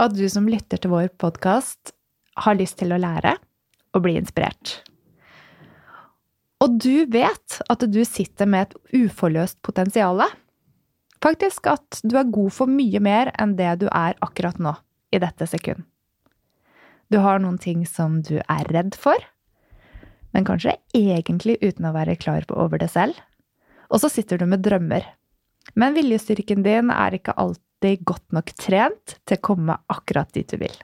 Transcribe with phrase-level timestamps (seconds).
[0.00, 1.92] at du som lytter til vår podkast,
[2.42, 3.36] har lyst til å lære
[3.92, 4.80] og bli inspirert.
[6.62, 10.22] Og du vet at du sitter med et uforløst potensial.
[11.22, 14.76] Faktisk at du er god for mye mer enn det du er akkurat nå,
[15.12, 15.82] i dette sekund.
[17.12, 19.18] Du har noen ting som du er redd for,
[20.32, 23.18] men kanskje egentlig uten å være klar over det selv.
[23.92, 25.04] Og så sitter du med drømmer.
[25.76, 30.60] Men viljestyrken din er ikke alltid godt nok trent til å komme akkurat dit du
[30.62, 30.74] vil.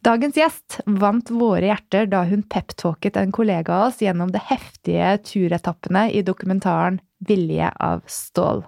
[0.00, 5.18] Dagens gjest vant våre hjerter da hun peptalket en kollega av oss gjennom de heftige
[5.28, 8.62] turetappene i dokumentaren Vilje av stål.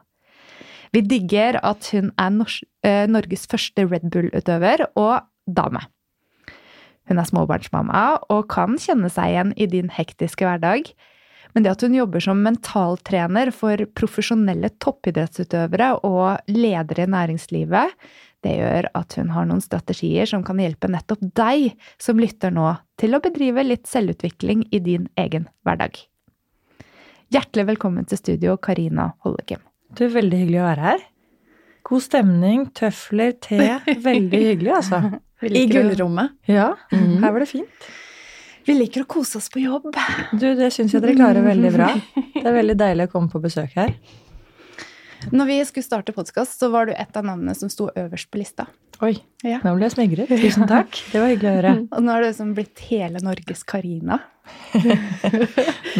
[0.93, 2.35] Vi digger at hun er
[3.09, 5.81] Norges første Red Bull-utøver og dame.
[7.09, 10.93] Hun er småbarnsmamma og kan kjenne seg igjen i din hektiske hverdag.
[11.53, 17.97] Men det at hun jobber som mentaltrener for profesjonelle toppidrettsutøvere og ledere i næringslivet,
[18.42, 22.73] det gjør at hun har noen strategier som kan hjelpe nettopp deg som lytter nå,
[22.98, 26.00] til å bedrive litt selvutvikling i din egen hverdag.
[27.33, 29.62] Hjertelig velkommen til studio, Karina Hollekim.
[29.92, 31.05] Du, Veldig hyggelig å være her.
[31.89, 33.61] God stemning, tøfler, te.
[34.08, 35.03] Veldig hyggelig, altså.
[35.42, 36.36] I gullrommet.
[36.47, 37.89] Ja, her var det fint.
[38.67, 39.89] Vi liker å kose oss på jobb.
[40.39, 41.89] Du, det syns jeg dere klarer veldig bra.
[42.36, 43.95] Det er veldig deilig å komme på besøk her.
[45.30, 48.40] Når vi skulle starte podkast, så var du et av navnene som sto øverst på
[48.40, 48.67] lista.
[49.02, 49.58] Oi, Ja.
[49.64, 50.30] nå ble jeg smigret.
[50.30, 50.95] Tusen takk.
[51.11, 51.73] Det var hyggelig å høre.
[51.96, 54.18] Og nå er du liksom blitt hele Norges Karina.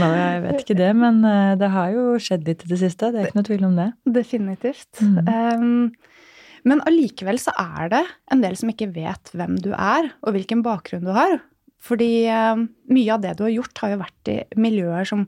[0.01, 3.13] Nå, jeg vet ikke det, men eh, det har jo skjedd litt i det siste.
[3.15, 3.89] Det er ikke noe tvil om det.
[4.19, 5.03] Definitivt.
[5.03, 5.31] Mm.
[5.31, 6.27] Um,
[6.67, 8.03] men allikevel så er det
[8.35, 11.39] en del som ikke vet hvem du er, og hvilken bakgrunn du har.
[11.83, 15.27] Fordi um, mye av det du har gjort, har jo vært i miljøer som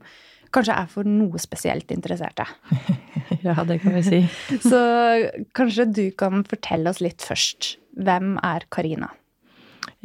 [0.55, 2.47] kanskje er for noe spesielt interesserte.
[3.45, 4.19] Ja, det kan vi si.
[4.69, 4.79] Så
[5.57, 7.75] kanskje du kan fortelle oss litt først.
[7.97, 9.11] Hvem er Karina?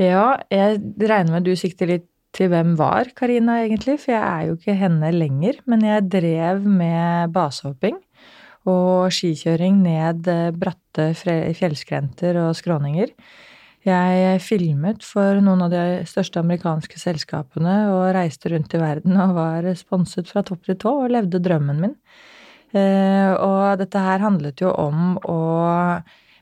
[0.00, 2.06] Ja, jeg regner med du sikter litt
[2.37, 5.60] til hvem var Karina egentlig, for jeg er jo ikke henne lenger.
[5.69, 7.99] Men jeg drev med basehopping
[8.69, 13.12] og skikjøring ned eh, bratte fjellskrenter og skråninger.
[13.80, 19.38] Jeg filmet for noen av de største amerikanske selskapene og reiste rundt i verden og
[19.38, 21.94] var sponset fra topp til tå og levde drømmen min.
[22.76, 25.38] Eh, og dette her handlet jo om å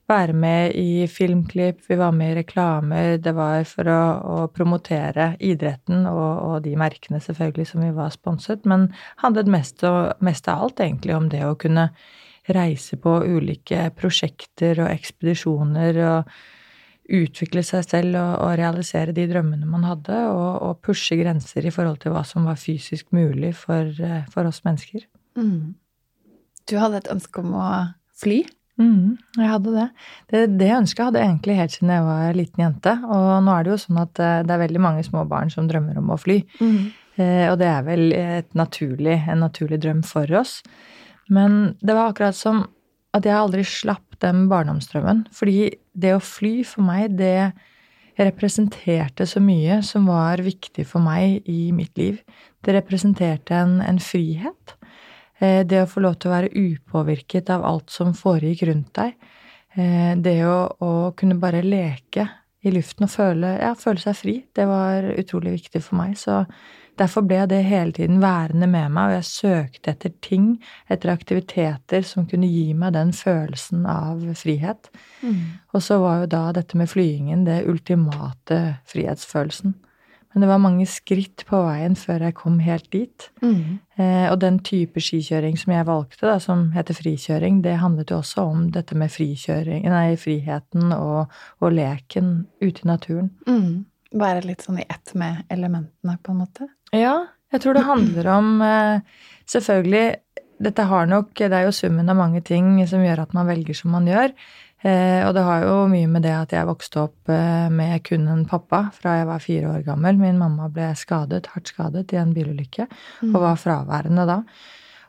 [0.09, 5.35] være med i filmklipp, vi var med i reklamer, det var for å, å promotere
[5.45, 8.89] idretten og, og de merkene selvfølgelig som vi var sponset, men
[9.23, 11.91] handlet mest, og, mest av alt egentlig om det å kunne
[12.49, 16.39] reise på ulike prosjekter og ekspedisjoner og
[17.09, 21.73] utvikle seg selv og, og realisere de drømmene man hadde, og, og pushe grenser i
[21.75, 25.07] forhold til hva som var fysisk mulig for, eh, for oss mennesker.
[26.69, 27.67] Du hadde et ønske om å
[28.19, 28.43] fly?
[28.79, 29.89] Mm, jeg hadde det.
[30.31, 30.43] det.
[30.61, 32.95] Det ønsket hadde jeg egentlig helt siden jeg var liten jente.
[33.09, 35.71] Og nå er det jo sånn at eh, det er veldig mange små barn som
[35.71, 36.43] drømmer om å fly.
[37.19, 38.05] Eh, og det er vel
[38.59, 40.61] naturlig, en naturlig drøm for oss.
[41.33, 42.67] Men det var akkurat som
[43.17, 45.27] at jeg aldri slapp den barndomsdrømmen.
[45.35, 47.53] Fordi det å fly for meg, det
[48.19, 52.19] representerte så mye som var viktig for meg i mitt liv.
[52.65, 54.75] Det representerte en, en frihet.
[55.39, 59.15] Eh, Det å få lov til å være upåvirket av alt som foregikk rundt deg.
[59.77, 62.27] Eh, Det å, å kunne bare leke
[62.67, 66.17] i luften og føle, ja, føle seg fri, det var utrolig viktig for meg.
[66.19, 66.43] Så
[66.99, 70.55] derfor ble det hele tiden værende med meg, og jeg søkte etter ting,
[70.91, 74.91] etter aktiviteter som kunne gi meg den følelsen av frihet.
[75.73, 79.75] Og så var jo da dette med flyingen det ultimate frihetsfølelsen.
[80.35, 83.31] Men det var mange skritt på veien før jeg kom helt dit.
[83.97, 88.21] Eh, og den type skikjøring som jeg valgte, da, som heter frikjøring, det handlet jo
[88.21, 89.11] også om dette med
[89.89, 93.31] nei, friheten og, og leken ute i naturen.
[94.17, 96.69] Være litt sånn i ett med elementene, på en måte?
[96.97, 97.17] Ja,
[97.53, 100.07] jeg tror det handler om eh, Selvfølgelig,
[100.65, 103.77] dette har nok Det er jo summen av mange ting som gjør at man velger
[103.77, 104.33] som man gjør.
[104.87, 108.29] Eh, og det har jo mye med det at jeg vokste opp eh, med kun
[108.31, 110.21] en pappa fra jeg var fire år gammel.
[110.21, 112.87] Min mamma ble skadet, hardt skadet i en bilulykke
[113.33, 114.39] og var fraværende da.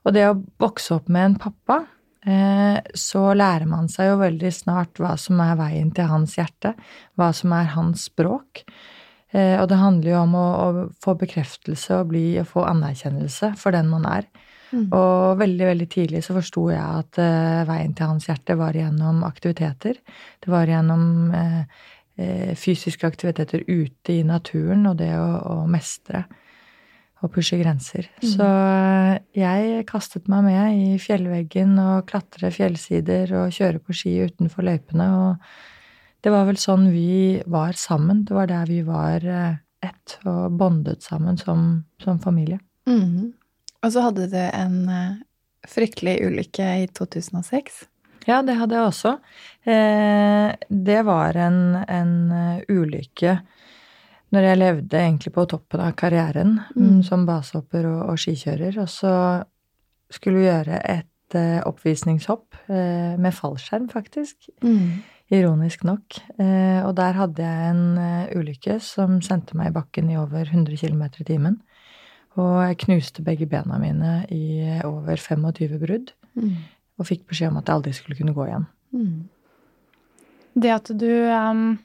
[0.08, 1.84] Og det å vokse opp med en pappa
[2.20, 6.74] så lærer man seg jo veldig snart hva som er veien til hans hjerte,
[7.16, 8.66] hva som er hans språk.
[9.32, 13.54] Eh, og det handler jo om å, å få bekreftelse og bli, å få anerkjennelse
[13.62, 14.26] for den man er.
[14.70, 14.88] Mm.
[14.94, 19.24] Og veldig, veldig tidlig så forsto jeg at uh, veien til hans hjerte var gjennom
[19.26, 19.98] aktiviteter.
[20.38, 21.88] Det var gjennom uh,
[22.60, 26.26] fysiske aktiviteter ute i naturen og det å, å mestre
[27.20, 28.08] og pushe grenser.
[28.22, 28.28] Mm.
[28.32, 28.50] Så
[29.36, 35.10] jeg kastet meg med i fjellveggen og klatre fjellsider og kjøre på ski utenfor løypene.
[35.20, 38.24] Og det var vel sånn vi var sammen.
[38.28, 39.28] Det var der vi var
[39.84, 42.60] ett og bondet sammen som, som familie.
[42.88, 43.36] Mm.
[43.84, 44.82] Og så hadde du en
[45.68, 47.84] fryktelig ulykke i 2006.
[48.28, 49.14] Ja, det hadde jeg også.
[49.68, 52.14] Eh, det var en, en
[52.70, 53.40] ulykke
[54.36, 56.82] når jeg levde egentlig på toppen av karrieren mm.
[56.82, 56.98] mm.
[57.08, 58.78] som basehopper og, og, skikjører.
[58.82, 59.14] Og så
[60.14, 64.52] skulle vi gjøre et uh, oppvisningshopp uh, med fallskjerm, faktisk.
[64.66, 65.02] Mm.
[65.34, 66.20] Ironisk nok.
[66.38, 70.78] Uh, og der hadde jeg en ulykke som sendte meg i bakken i over 100
[70.78, 71.60] km i timen.
[72.40, 76.14] Og jeg knuste begge bena mine i over 25 brudd.
[76.38, 76.56] Mm.
[77.02, 78.70] Og fikk beskjed om at jeg aldri skulle kunne gå igjen.
[78.94, 79.30] Mm.
[80.60, 81.80] Det at du um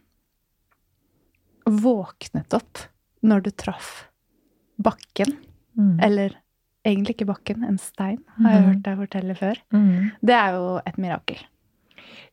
[1.65, 2.85] våknet opp
[3.25, 3.93] når du traff
[4.77, 5.37] bakken.
[5.79, 5.97] Mm.
[6.03, 6.37] Eller
[6.85, 8.69] egentlig ikke bakken, en stein, har jeg mm.
[8.69, 9.61] hørt deg fortelle før.
[9.75, 10.13] Mm.
[10.21, 11.41] Det er jo et mirakel.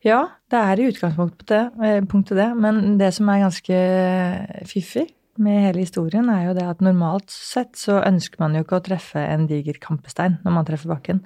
[0.02, 0.20] Ja,
[0.50, 1.62] det er i utgangspunktet det,
[2.02, 3.82] eh, det, men det som er ganske
[4.68, 5.06] fiffig
[5.40, 8.84] med hele historien, er jo det at normalt sett så ønsker man jo ikke å
[8.84, 11.22] treffe en diger kampestein når man treffer bakken.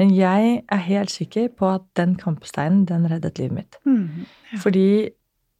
[0.00, 3.78] Men jeg er helt sikker på at den kampesteinen, den reddet livet mitt.
[3.88, 4.58] Mm, ja.
[4.64, 4.88] Fordi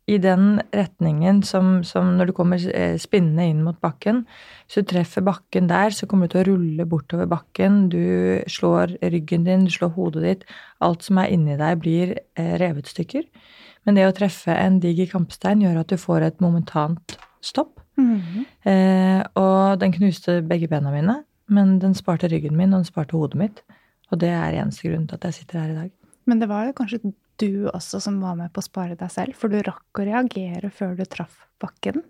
[0.06, 4.22] i den retningen som, som, når du kommer eh, spinnende inn mot bakken.
[4.70, 7.88] Du treffer bakken der, så kommer du til å rulle bortover bakken.
[7.90, 10.46] Du slår ryggen din, du slår hodet ditt.
[10.86, 13.26] Alt som er inni deg, blir eh, revet stykker.
[13.86, 17.80] Men det å treffe en diger kampstein gjør at du får et momentant stopp.
[17.96, 18.44] Mm -hmm.
[18.70, 23.16] eh, og den knuste begge bena mine, men den sparte ryggen min, og den sparte
[23.16, 23.62] hodet mitt.
[24.10, 25.90] Og det er eneste grunn til at jeg sitter her i dag.
[26.26, 29.36] Men det var kanskje du også som var med på å spare deg selv?
[29.38, 32.02] For du rakk å reagere før du traff bakken?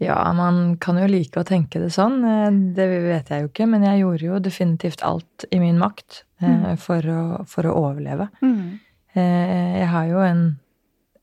[0.00, 2.22] Ja, man kan jo like å tenke det sånn.
[2.24, 6.22] Eh, det vet jeg jo ikke, men jeg gjorde jo definitivt alt i min makt
[6.40, 6.80] eh, mm.
[6.80, 8.30] for, å, for, å, overleve.
[8.40, 8.80] Mm.
[9.12, 10.42] Eh, jeg har jo en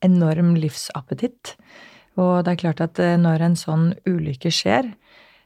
[0.06, 1.56] enorm livsappetitt.
[2.22, 4.90] Og det er klart at når en sånn ulykke skjer,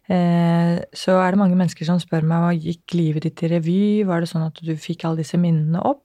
[0.08, 3.82] så er det mange mennesker som spør meg hva gikk livet ditt i revy?
[4.08, 6.04] Var det sånn at du fikk alle disse minnene opp?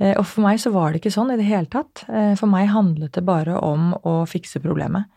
[0.00, 2.04] Eh, og for meg så var det ikke sånn i det hele tatt.
[2.08, 5.10] Eh, for meg handlet det bare om å fikse problemet.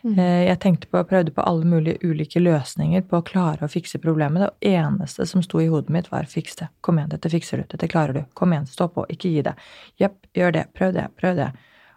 [0.00, 0.14] Mm.
[0.16, 4.00] Eh, jeg tenkte på, prøvde på alle mulige ulike løsninger på å klare å fikse
[4.00, 4.46] problemet.
[4.46, 6.68] Det eneste som sto i hodet mitt, var 'fiks det'.
[6.80, 7.64] Kom igjen, dette fikser du.
[7.68, 8.24] Dette klarer du.
[8.34, 9.04] Kom igjen, stå på.
[9.10, 9.54] Ikke gi det.
[10.00, 10.64] Jepp, gjør det.
[10.74, 11.08] Prøv det.
[11.16, 11.48] Prøv det.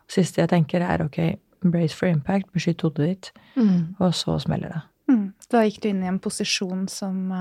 [0.03, 3.31] Og siste jeg tenker, er ok, brace for impact, beskytt hodet ditt.
[3.55, 3.95] Mm.
[3.99, 4.81] Og så smeller det.
[5.07, 5.33] Mm.
[5.49, 7.31] Da gikk du inn i en posisjon som,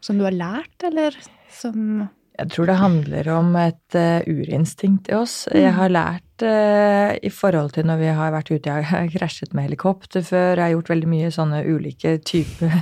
[0.00, 1.14] som du har lært, eller
[1.48, 5.46] som jeg tror det handler om et uh, urinstinkt i oss.
[5.56, 9.54] Jeg har lært uh, i forhold til når vi har vært ute Jeg har krasjet
[9.56, 12.76] med helikopter før, jeg har gjort veldig mye sånne ulike typer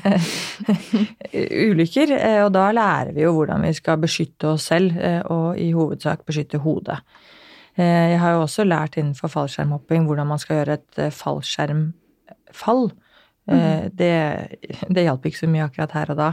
[1.71, 2.17] ulykker.
[2.17, 4.99] Uh, og da lærer vi jo hvordan vi skal beskytte oss selv,
[5.31, 6.99] og i hovedsak beskytte hodet.
[7.79, 12.85] Jeg har jo også lært innenfor fallskjermhopping hvordan man skal gjøre et fallskjermfall.
[13.51, 13.91] Mm.
[13.99, 14.13] Det,
[14.95, 16.29] det hjalp ikke så mye akkurat her og da.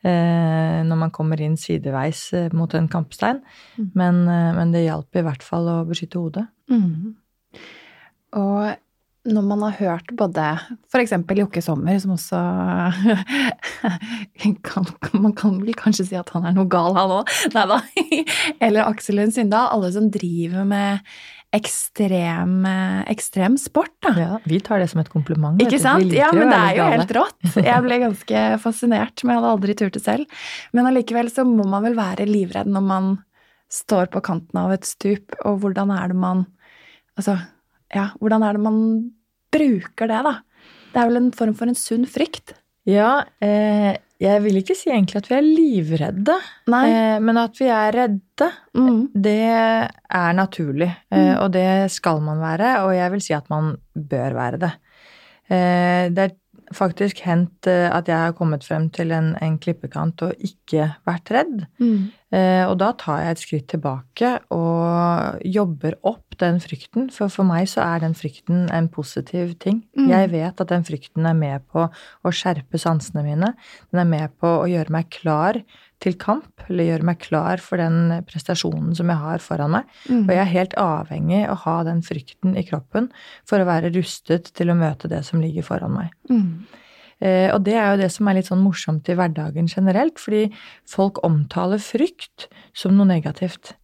[0.00, 3.42] Eh, når man kommer inn sideveis eh, mot en kampstein.
[3.76, 3.88] Mm.
[3.98, 6.46] Men, eh, men, det hjalp i hvert fall å beskytte hodet.
[6.72, 7.18] Mm.
[8.40, 8.78] Og
[9.30, 10.46] når man har hørt både
[10.88, 11.12] f.eks.
[11.36, 12.38] Jokke Sommer, som også
[14.64, 17.34] kan, Man kan vel kanskje si at han er noe gal, han òg.
[17.52, 17.80] Nei da.
[18.64, 19.68] Eller Aksel Lund Syndal.
[19.74, 21.04] Alle som driver med
[21.56, 22.60] ekstrem,
[23.10, 24.12] ekstrem sport, da.
[24.18, 25.58] Ja, vi tar det som et kompliment.
[25.62, 26.12] Ikke sant?
[26.14, 27.40] Ja, men det er jo helt rått.
[27.58, 30.44] Jeg ble ganske fascinert, men jeg hadde aldri turt det selv.
[30.76, 33.10] Men allikevel så må man vel være livredd når man
[33.70, 36.46] står på kanten av et stup, og hvordan er det man
[37.18, 37.34] Altså,
[37.92, 38.76] ja, hvordan er det man
[39.52, 40.30] bruker det, da?
[40.94, 42.54] Det er vel en form for en sunn frykt?
[42.88, 46.36] Ja, eh, jeg vil ikke si egentlig at vi er livredde,
[46.68, 48.98] eh, men at vi er redde, mm.
[49.16, 50.90] det er naturlig.
[51.08, 51.38] Eh, mm.
[51.40, 54.72] Og det skal man være, og jeg vil si at man bør være det.
[55.48, 56.36] Eh, det er
[56.76, 61.32] faktisk hendt eh, at jeg har kommet frem til en, en klippekant og ikke vært
[61.34, 61.56] redd.
[61.82, 62.10] Mm.
[62.36, 67.08] Eh, og da tar jeg et skritt tilbake og jobber opp den frykten.
[67.14, 69.82] For for meg så er den frykten en positiv ting.
[69.98, 70.08] Mm.
[70.10, 73.52] Jeg vet at den frykten er med på å skjerpe sansene mine.
[73.92, 75.60] Den er med på å gjøre meg klar
[76.00, 79.96] til kamp, eller gjøre meg klar for den prestasjonen som jeg har foran meg.
[80.08, 80.24] Mm.
[80.24, 83.10] Og jeg er helt avhengig av å ha den frykten i kroppen
[83.48, 86.14] for å være rustet til å møte det som ligger foran meg.
[86.32, 86.64] Mm.
[87.20, 90.46] Eh, og det er jo det som er litt sånn morsomt i hverdagen generelt, fordi
[90.88, 93.74] folk omtaler frykt som noe negativt.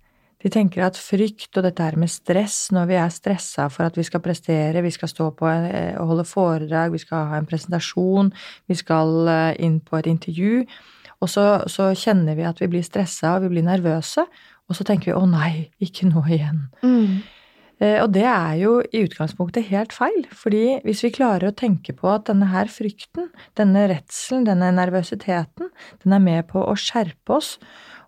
[0.45, 3.97] De tenker at frykt og dette her med stress, når vi er stressa for at
[3.97, 7.49] vi skal prestere, vi skal stå på eh, og holde foredrag, vi skal ha en
[7.49, 8.33] presentasjon,
[8.69, 10.67] vi skal eh, inn på et intervju,
[11.25, 14.27] og så, så kjenner vi at vi blir stressa og vi blir nervøse,
[14.67, 16.67] og så tenker vi å nei, ikke nå igjen.
[16.85, 17.17] Mm.
[17.81, 21.97] Eh, Og det er jo i utgangspunktet helt feil, fordi hvis vi klarer å tenke
[21.97, 23.29] på at denne her frykten,
[23.59, 25.73] denne redselen, denne nervøsiteten,
[26.05, 27.57] den er med på å skjerpe oss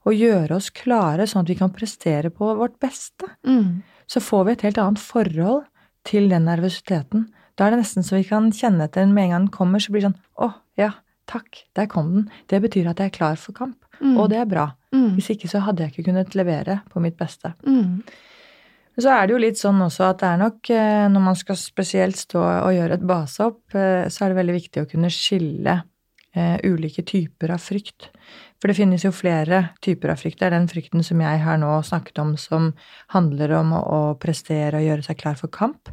[0.09, 3.83] og gjøre oss klare sånn at vi kan prestere på vårt beste, Mm.
[4.09, 5.67] så får vi et helt annet forhold
[6.09, 7.27] til den nervøsiteten.
[7.57, 9.79] Da er det nesten så vi kan kjenne etter den med en gang den kommer,
[9.83, 10.93] så blir det sånn å, ja,
[11.27, 12.31] takk, der kom den.
[12.49, 14.17] Det betyr at jeg er klar for kamp, Mm.
[14.17, 14.73] og det er bra.
[14.95, 15.17] Mm.
[15.17, 17.53] Hvis ikke så hadde jeg ikke kunnet levere på mitt beste.
[17.67, 18.03] Mm.
[18.99, 21.57] Så er det jo litt sånn også at det er nok, eh, når man skal
[21.57, 25.83] spesielt stå og gjøre et basehopp, eh, så er det veldig viktig å kunne skille
[26.65, 28.09] ulike typer av frykt.
[28.59, 30.41] For det finnes jo flere typer av frykt.
[30.41, 32.73] Det er den frykten som jeg har nå snakket om, som
[33.15, 35.93] handler om å, prestere og gjøre seg klar for kamp,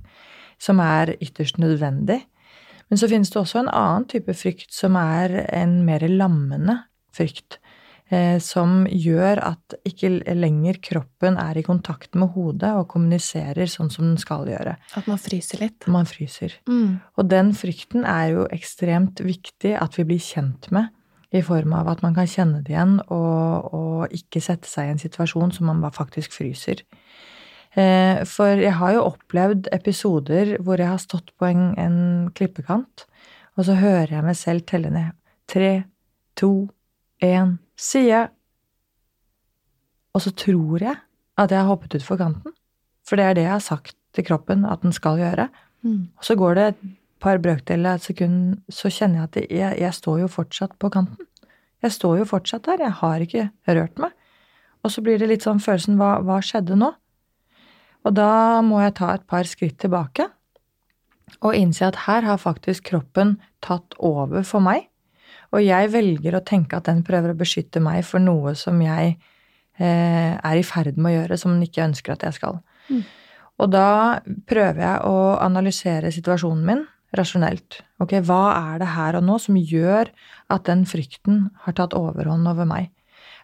[0.62, 2.22] som er ytterst nødvendig.
[2.90, 6.84] Men så finnes det også en annen type frykt som er en mer lammende
[7.16, 7.65] frykt eh,
[8.44, 14.06] som gjør at ikke lenger kroppen er i kontakt med hodet og kommuniserer sånn som
[14.12, 14.76] den skal gjøre.
[14.94, 15.88] At man fryser litt.
[15.90, 16.54] Man fryser.
[16.70, 17.00] Mm.
[17.18, 20.94] Og den frykten er jo ekstremt viktig at vi blir kjent med,
[21.34, 24.94] i form av at man kan kjenne det igjen og, og ikke sette seg i
[24.94, 26.86] en situasjon som man faktisk fryser.
[27.76, 32.00] Eh, For jeg har jo opplevd episoder hvor jeg har stått på en, en
[32.38, 33.06] klippekant,
[33.56, 35.12] og så hører jeg meg selv telle ned.
[35.52, 35.74] Tre,
[36.40, 36.68] to,
[37.24, 38.28] én, side.
[40.16, 40.98] Og så tror jeg
[41.36, 42.56] at jeg har hoppet utfor kanten.
[43.06, 45.50] For det er det jeg har sagt til kroppen at den skal gjøre.
[45.84, 46.08] Mm.
[46.18, 46.84] Og så går det et
[47.22, 50.92] par brøkdeler av et sekund, så kjenner jeg at jeg, jeg står jo fortsatt på
[50.94, 51.28] kanten.
[51.84, 54.16] Jeg står jo fortsatt der, jeg har ikke rørt meg.
[54.86, 56.92] Og så blir det litt sånn følelsen hva, hva skjedde nå?
[58.06, 60.28] Og da må jeg ta et par skritt tilbake
[61.42, 64.86] og innse at her har faktisk kroppen tatt over for meg.
[65.56, 69.16] Og jeg velger å tenke at den prøver å beskytte meg for noe som jeg
[69.80, 72.60] eh, er i ferd med å gjøre, som den ikke ønsker at jeg skal.
[72.90, 73.06] Mm.
[73.64, 73.88] Og da
[74.50, 76.84] prøver jeg å analysere situasjonen min
[77.16, 77.80] rasjonelt.
[78.04, 78.42] Ok, hva
[78.74, 80.12] er det her og nå som gjør
[80.52, 82.92] at den frykten har tatt overhånd over meg?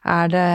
[0.03, 0.47] Er det,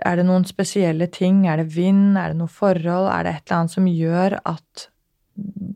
[0.00, 1.44] er det noen spesielle ting?
[1.50, 2.16] Er det vind?
[2.16, 3.10] Er det noe forhold?
[3.12, 4.86] Er det et eller annet som gjør at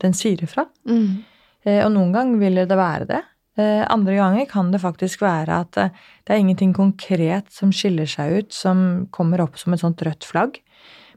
[0.03, 0.65] den sier ifra?
[0.89, 1.21] Mm.
[1.67, 3.21] Eh, Og noen ganger vil det være det.
[3.59, 8.07] Eh, Andre ganger kan det faktisk være at eh, det er ingenting konkret som skiller
[8.07, 10.61] seg ut, som kommer opp som et sånt rødt flagg.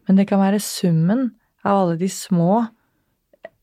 [0.09, 1.29] Men det kan være summen
[1.63, 2.65] av alle de små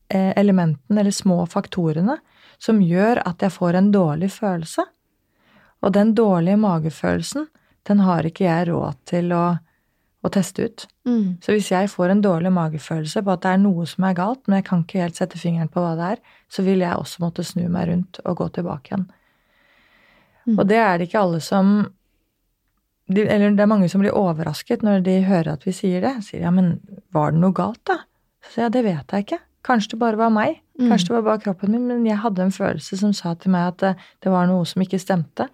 [0.08, 2.16] eh, elementene, eller små faktorene,
[2.60, 4.86] som gjør at jeg får en dårlig følelse.
[5.84, 7.48] Og den dårlige magefølelsen,
[7.88, 9.44] den har ikke jeg råd til å,
[10.20, 10.84] å teste ut.
[11.08, 11.38] Mm.
[11.40, 14.42] Så hvis jeg får en dårlig magefølelse på at det er noe som er galt,
[14.46, 16.20] men jeg kan ikke helt sette fingeren på hva det er,
[16.52, 19.06] så vil jeg også måtte snu meg rundt og gå tilbake igjen.
[20.46, 20.58] Mm.
[20.58, 21.72] Og det er det ikke alle som
[23.10, 26.12] de, Eller det er mange som blir overrasket når de hører at vi sier det.
[26.22, 26.76] Sier ja, men
[27.10, 27.96] var det noe galt, da?
[28.44, 29.40] Så sier jeg det vet jeg ikke.
[29.66, 30.60] Kanskje det bare var meg.
[30.78, 30.92] Mm.
[30.92, 33.72] Kanskje det var bare kroppen min, men jeg hadde en følelse som sa til meg
[33.72, 33.90] at det,
[34.22, 35.48] det var noe som ikke stemte.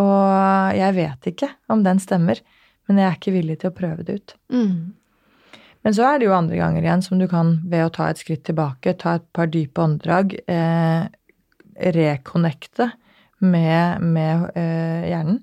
[0.00, 2.40] Og jeg vet ikke om den stemmer,
[2.88, 4.34] men jeg er ikke villig til å prøve det ut.
[4.52, 4.92] Mm.
[5.82, 8.20] Men så er det jo andre ganger igjen som du kan, ved å ta et
[8.22, 11.08] skritt tilbake, ta et par dype åndedrag, eh,
[11.96, 12.92] reconnecte
[13.42, 15.42] med, med eh, hjernen.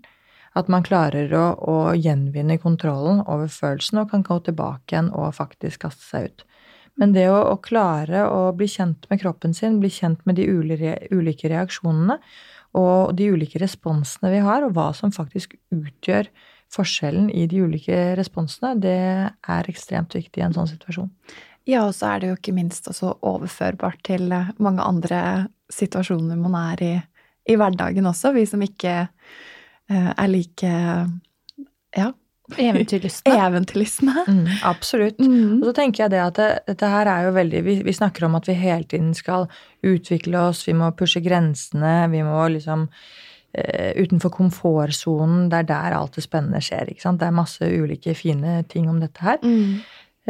[0.57, 5.35] At man klarer å, å gjenvinne kontrollen over følelsen og kan gå tilbake igjen og
[5.37, 6.45] faktisk kaste seg ut.
[6.99, 10.47] Men det å, å klare å bli kjent med kroppen sin, bli kjent med de
[10.49, 12.17] ulike, reaksjonene
[12.79, 16.27] og de ulike responsene vi har, og hva som faktisk utgjør
[16.73, 18.97] forskjellen i de ulike responsene, det
[19.29, 21.09] er ekstremt viktig i en sånn situasjon.
[21.69, 25.21] Ja, og så er det jo ikke minst også overførbart til eh, mange andre
[25.73, 26.93] situasjoner man er i
[27.49, 30.73] i hverdagen også, vi som ikke uh, er like
[31.97, 32.09] ja,
[32.57, 33.35] Eventyrlystne.
[33.45, 34.23] eventyrlystne.
[34.25, 35.19] Mm, absolutt.
[35.21, 35.59] Mm.
[35.59, 38.25] Og så tenker jeg det at det, dette her er jo veldig vi, vi snakker
[38.25, 39.45] om at vi hele tiden skal
[39.85, 42.87] utvikle oss, vi må pushe grensene, vi må liksom
[43.49, 46.91] Utenfor komfortsonen, det er der alt det spennende skjer.
[46.91, 47.21] ikke sant?
[47.21, 49.39] Det er masse ulike fine ting om dette her.
[49.41, 49.79] Mm.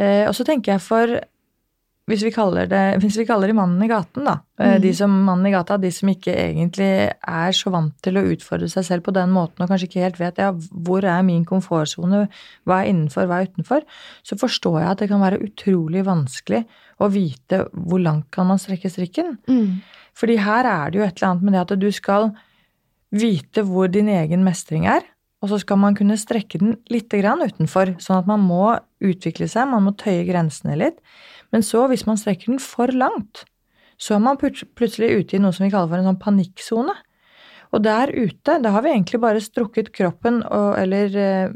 [0.00, 1.20] Eh, og så tenker jeg for
[2.10, 4.40] hvis vi kaller det, hvis vi kaller det mannen i gaten, da.
[4.60, 4.80] Mm.
[4.82, 8.70] De som mannen i gata, de som ikke egentlig er så vant til å utfordre
[8.72, 10.50] seg selv på den måten, og kanskje ikke helt vet ja,
[10.88, 12.26] hvor er min komfortsone,
[12.68, 13.86] hva er innenfor, hva er utenfor,
[14.26, 16.64] så forstår jeg at det kan være utrolig vanskelig
[17.00, 19.36] å vite hvor langt kan man strekke strikken.
[19.48, 19.80] Mm.
[20.18, 22.32] Fordi her er det jo et eller annet med det at du skal
[23.10, 25.04] vite hvor din egen mestring er,
[25.40, 29.70] og så skal man kunne strekke den litt utenfor, sånn at man må utvikle seg,
[29.70, 31.00] man må tøye grensene litt.
[31.50, 33.46] Men så, hvis man strekker den for langt,
[34.00, 36.94] så er man plutselig ute i noe som vi kaller for en sånn panikksone.
[37.70, 41.52] Og der ute, da har vi egentlig bare strukket kroppen og, eller eh,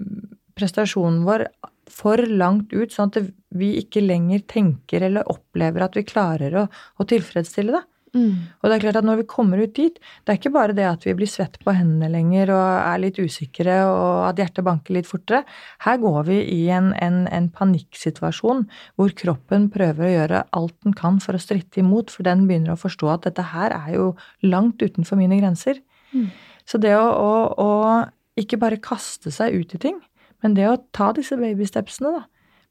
[0.57, 1.49] prestasjonen vår
[1.91, 6.69] for langt ut, sånn at vi ikke lenger tenker eller opplever at vi klarer å,
[6.71, 7.83] å tilfredsstille det.
[8.15, 8.47] Mm.
[8.63, 10.87] Og det er klart at når vi kommer ut dit, det er ikke bare det
[10.87, 14.95] at vi blir svett på hendene lenger og er litt usikre og at hjertet banker
[14.95, 15.43] litt fortere.
[15.83, 20.95] Her går vi i en, en, en panikksituasjon hvor kroppen prøver å gjøre alt den
[20.99, 24.11] kan for å stritte imot, for den begynner å forstå at dette her er jo
[24.47, 25.83] langt utenfor mine grenser.
[26.15, 26.31] Mm.
[26.71, 29.99] Så det å, å, å ikke bare kaste seg ut i ting,
[30.45, 32.29] men det å ta disse babystepsene, da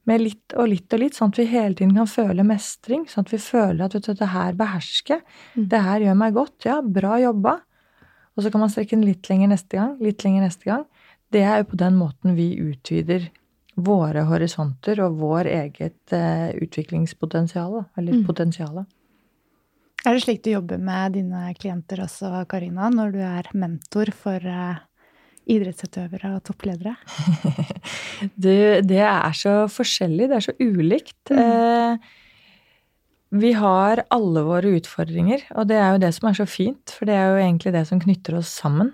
[0.10, 3.06] med litt og litt og litt, sånn at vi hele tiden kan føle mestring.
[3.10, 5.70] Sånn at vi føler at vet du, dette her behersker mm.
[5.72, 6.58] Det her gjør meg godt.
[6.68, 7.60] Ja, bra jobba.
[8.34, 10.84] Og så kan man strekke den litt lenger neste gang, litt lenger neste gang.
[11.34, 13.30] Det er jo på den måten vi utvider
[13.74, 18.26] våre horisonter og vår eget eh, utviklingspotensial, eller mm.
[18.28, 18.84] potensial.
[20.04, 24.46] Er det slik du jobber med dine klienter også, Karina, når du er mentor for
[24.46, 24.82] eh,
[25.50, 26.96] idrettsutøvere og toppledere?
[28.44, 30.30] det, det, er så forskjellig.
[30.30, 31.32] Det er så ulikt.
[31.32, 31.40] Mm.
[31.44, 32.12] Eh,
[33.44, 36.94] vi har alle våre utfordringer, og det er jo det som er så fint.
[36.94, 38.94] For det er jo egentlig det som knytter oss sammen.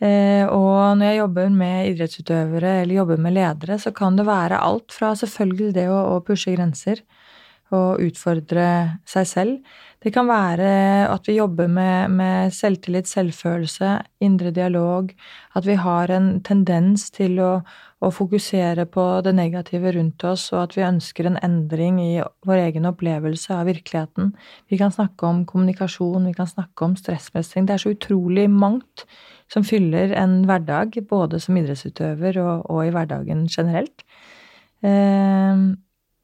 [0.00, 4.60] Eh, og når jeg jobber med idrettsutøvere eller jobber med ledere, så kan det være
[4.60, 7.04] alt fra selvfølgelig det å pushe grenser
[7.74, 8.66] og utfordre
[9.08, 9.76] seg selv.
[10.00, 10.70] Det kan være
[11.12, 15.10] at vi jobber med, med, selvtillit, selvfølelse, indre dialog.
[15.54, 17.50] At vi har en tendens til å,
[18.00, 22.14] å, fokusere på det negative rundt oss, og at vi ønsker en endring i
[22.48, 24.32] vår egen opplevelse av virkeligheten.
[24.72, 27.68] Vi kan snakke om kommunikasjon, vi kan snakke om stressmestring.
[27.68, 29.04] Det er så utrolig mangt
[29.52, 34.06] som fyller en hverdag, både som idrettsutøver og, og i hverdagen generelt.
[34.80, 35.68] Eh,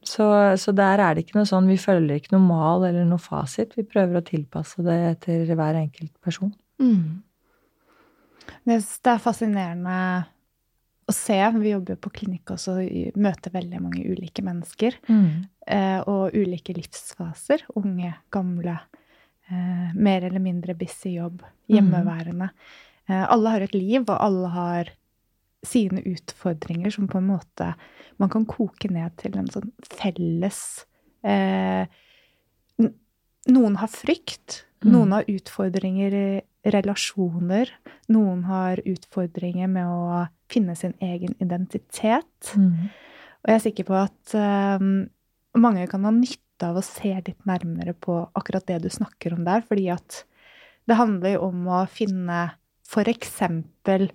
[0.06, 0.26] så,
[0.60, 3.74] så, der er det ikke noe sånn Vi følger ikke noe mal eller noe fasit.
[3.78, 6.52] Vi prøver å tilpasse det etter hver enkelt person.
[6.82, 7.22] Mm.
[8.66, 9.98] Det er fascinerende
[11.06, 11.38] å se.
[11.58, 14.98] Vi jobber på klinikk også og møter veldig mange ulike mennesker.
[15.10, 15.46] Mm.
[15.66, 17.66] Eh, og ulike livsfaser.
[17.78, 18.78] Unge, gamle.
[19.50, 21.42] Eh, mer eller mindre busy jobb.
[21.70, 22.50] Hjemmeværende.
[22.50, 23.22] Mm.
[23.22, 24.88] Alle har et liv, og alle har
[25.66, 27.72] sine utfordringer som på en måte
[28.20, 30.60] man kan koke ned til en sånn felles
[31.26, 31.84] eh,
[33.46, 34.64] Noen har frykt.
[34.82, 34.88] Mm.
[34.90, 37.70] Noen har utfordringer i relasjoner.
[38.10, 42.50] Noen har utfordringer med å finne sin egen identitet.
[42.58, 42.88] Mm.
[42.90, 44.82] Og jeg er sikker på at eh,
[45.62, 49.46] mange kan ha nytte av å se litt nærmere på akkurat det du snakker om
[49.46, 50.24] der, fordi at
[50.90, 52.48] det handler jo om å finne
[52.86, 54.08] for eksempel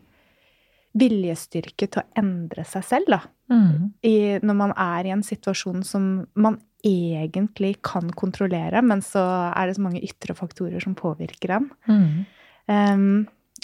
[0.97, 3.21] viljestyrke til å endre seg selv, da.
[3.51, 3.91] Mm.
[4.07, 6.07] I, når man er i en situasjon som
[6.39, 11.69] man egentlig kan kontrollere, men så er det så mange ytre faktorer som påvirker en.
[11.87, 12.25] Mm.
[12.71, 13.05] Um,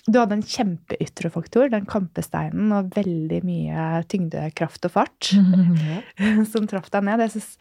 [0.07, 6.43] du hadde en kjempeytre faktor, den kampesteinen, og veldig mye tyngdekraft og fart mm, yeah.
[6.51, 7.25] som traff deg ned.
[7.25, 7.57] Jeg syns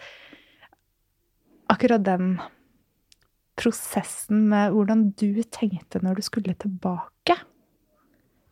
[1.73, 2.37] akkurat den
[3.57, 7.39] prosessen med hvordan du tenkte når du skulle tilbake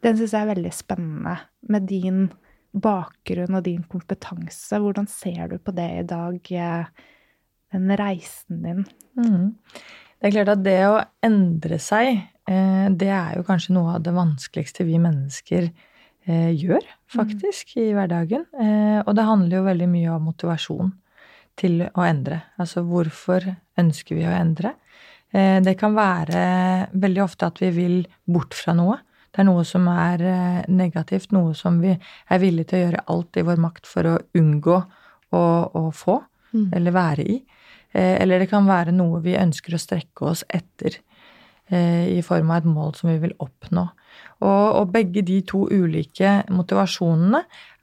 [0.04, 1.38] den syns jeg er veldig spennende.
[1.72, 2.26] Med din
[2.74, 4.78] bakgrunn og din kompetanse.
[4.82, 6.84] Hvordan ser du på det i dag, eh,
[7.72, 8.84] den reisen din?
[9.16, 9.54] Mm.
[10.18, 14.02] Det er klart at det å endre seg, eh, det er jo kanskje noe av
[14.02, 15.70] det vanskeligste vi mennesker
[16.26, 17.82] eh, gjør, faktisk, mm.
[17.82, 18.46] i hverdagen.
[19.06, 20.92] Og det handler jo veldig mye om motivasjon
[21.56, 22.42] til å endre.
[22.58, 23.44] Altså hvorfor
[23.78, 24.74] ønsker vi å endre?
[25.34, 27.96] Det kan være veldig ofte at vi vil
[28.30, 29.00] bort fra noe.
[29.34, 33.02] Det er noe som er eh, negativt, noe som vi er villige til å gjøre
[33.10, 34.76] alt i vår makt for å unngå
[35.34, 35.42] å,
[35.74, 36.20] å få,
[36.52, 36.68] mm.
[36.78, 37.40] eller være i.
[37.90, 41.00] Eh, eller det kan være noe vi ønsker å strekke oss etter
[41.66, 43.88] eh, i form av et mål som vi vil oppnå.
[44.46, 47.40] Og, og begge de to ulike motivasjonene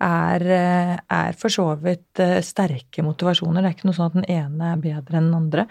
[0.08, 0.46] er,
[1.04, 3.60] er for så vidt sterke motivasjoner.
[3.60, 5.68] Det er ikke noe sånn at den ene er bedre enn den andre.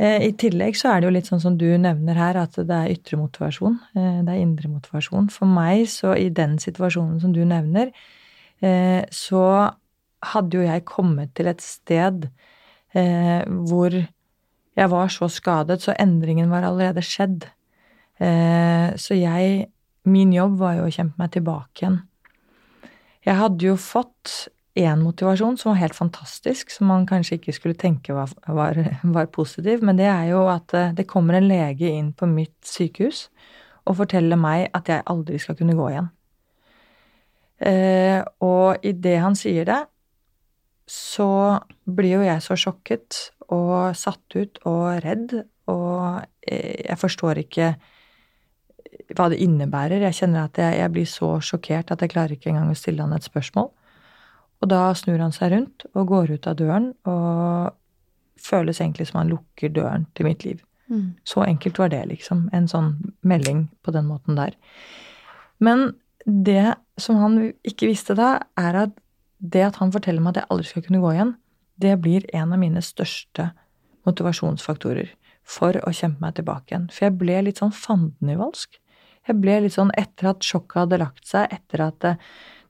[0.00, 2.76] Eh, I tillegg så er det jo litt sånn som du nevner her, at det
[2.76, 3.76] er ytre motivasjon.
[3.92, 5.28] Eh, det er indre motivasjon.
[5.34, 7.92] For meg, så i den situasjonen som du nevner,
[8.64, 9.44] eh, så
[10.32, 12.30] hadde jo jeg kommet til et sted
[12.90, 17.44] hvor jeg var så skadet, så endringen var allerede skjedd.
[18.18, 19.68] Så jeg
[20.04, 21.98] Min jobb var jo å kjempe meg tilbake igjen.
[23.22, 27.78] Jeg hadde jo fått én motivasjon som var helt fantastisk, som man kanskje ikke skulle
[27.78, 31.90] tenke var, var, var, positiv, men det er jo at eh, det kommer en lege
[31.90, 33.28] inn på mitt sykehus
[33.88, 36.10] og forteller meg at jeg aldri skal kunne gå igjen.
[37.60, 39.80] Eh, og idet han sier det,
[40.90, 43.18] så blir jo jeg så sjokket
[43.50, 45.34] og satt ut og redd,
[45.70, 47.72] og eh, jeg forstår ikke
[49.16, 50.06] hva det innebærer.
[50.06, 53.02] Jeg kjenner at jeg, jeg, blir så sjokkert at jeg klarer ikke engang å stille
[53.02, 53.72] han et spørsmål.
[54.60, 57.76] Og da snur han seg rundt og går ut av døren, og
[58.40, 60.60] føles egentlig som han lukker døren til mitt liv.
[60.90, 61.14] Mm.
[61.24, 62.48] Så enkelt var det, liksom.
[62.56, 64.56] En sånn melding på den måten der.
[65.62, 65.92] Men
[66.24, 68.96] det som han ikke visste da, er at
[69.40, 71.34] det at han forteller meg at jeg aldri skal kunne gå igjen,
[71.80, 73.50] det blir en av mine største
[74.08, 75.14] motivasjonsfaktorer
[75.48, 76.88] for å kjempe meg tilbake igjen.
[76.92, 78.76] For jeg ble litt sånn fandenivoldsk.
[79.28, 82.06] Jeg ble litt sånn etter at sjokket hadde lagt seg, etter at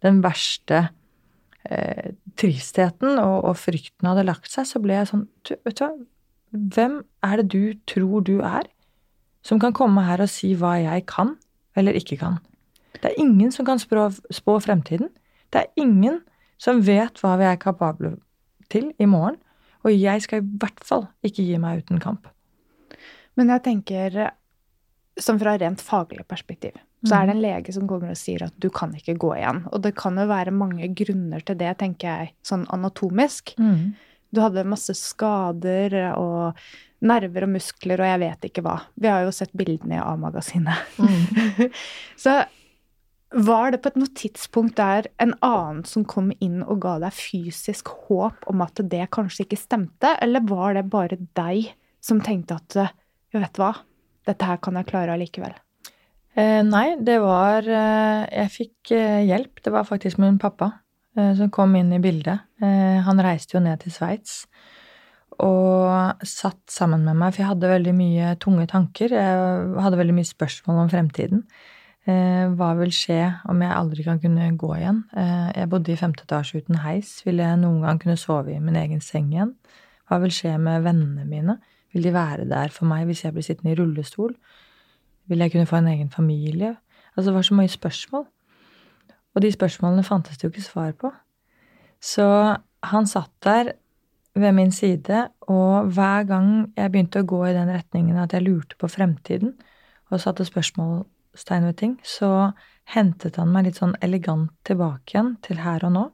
[0.04, 0.88] den verste
[1.68, 5.84] eh, tristheten og, og, frykten hadde lagt seg, så ble jeg sånn du, Vet du
[5.84, 5.90] hva,
[6.50, 8.66] hvem er det du tror du er,
[9.46, 11.36] som kan komme her og si hva jeg kan
[11.78, 12.40] eller ikke kan?
[12.98, 15.12] Det er ingen som kan spå, spå fremtiden.
[15.52, 16.20] Det er ingen
[16.60, 18.16] som vet hva vi er kapable
[18.70, 19.38] til i morgen.
[19.86, 22.28] Og jeg skal i hvert fall ikke gi meg uten kamp.
[23.38, 24.18] Men jeg tenker,
[25.22, 28.56] som fra rent faglig perspektiv, så er det en lege som kommer og sier at
[28.60, 29.62] du kan ikke gå igjen.
[29.72, 33.54] Og det kan jo være mange grunner til det, tenker jeg, sånn anatomisk.
[33.60, 33.92] Mm.
[34.30, 36.60] Du hadde masse skader og
[37.00, 38.76] nerver og muskler og jeg vet ikke hva.
[39.00, 41.00] Vi har jo sett bildene i A-magasinet.
[41.00, 41.70] Mm.
[42.24, 42.42] så
[43.30, 47.14] var det på et noe tidspunkt der en annen som kom inn og ga deg
[47.14, 51.70] fysisk håp om at det kanskje ikke stemte, eller var det bare deg
[52.04, 52.80] som tenkte at
[53.32, 53.74] vet du hva,
[54.30, 55.58] dette her kan jeg klare allikevel?
[56.38, 59.62] Eh, nei, det var eh, Jeg fikk eh, hjelp.
[59.64, 60.72] Det var faktisk min pappa
[61.18, 62.46] eh, som kom inn i bildet.
[62.62, 64.44] Eh, han reiste jo ned til Sveits
[65.40, 69.14] og satt sammen med meg, for jeg hadde veldig mye tunge tanker.
[69.16, 71.46] Jeg hadde veldig mye spørsmål om fremtiden.
[72.04, 74.98] Eh, hva vil skje om jeg aldri kan kunne gå igjen?
[75.16, 77.14] jeg bodde i femte etasje uten heis.
[77.24, 79.54] Vil jeg noen gang kunne sove i min egen seng igjen?
[80.10, 81.56] Hva vil skje med vennene mine?
[81.92, 84.34] Vil de være der for meg hvis jeg blir sittende i rullestol?
[85.26, 86.76] Vil jeg kunne få en egen familie?
[87.16, 88.24] Altså, det var så mye spørsmål.
[89.34, 91.12] Og de spørsmålene fantes det jo ikke svar på.
[92.00, 93.72] Så han satt der
[94.34, 98.46] ved min side, og hver gang jeg begynte å gå i den retningen at jeg
[98.46, 99.56] lurte på fremtiden
[100.10, 102.52] og satte spørsmålstegn ved ting, så
[102.94, 106.06] hentet han meg litt sånn elegant tilbake igjen til her og nå,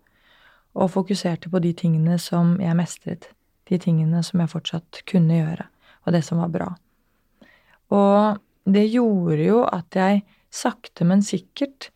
[0.76, 3.30] og fokuserte på de tingene som jeg mestret
[3.66, 5.66] de tingene som jeg fortsatt kunne gjøre,
[6.06, 6.70] og det som var bra.
[7.94, 10.22] Og det gjorde jo at jeg
[10.54, 11.90] sakte, men sikkert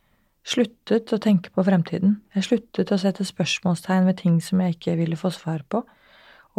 [0.46, 2.18] sluttet å tenke på fremtiden.
[2.34, 5.82] Jeg sluttet å sette spørsmålstegn ved ting som jeg ikke ville få svar på.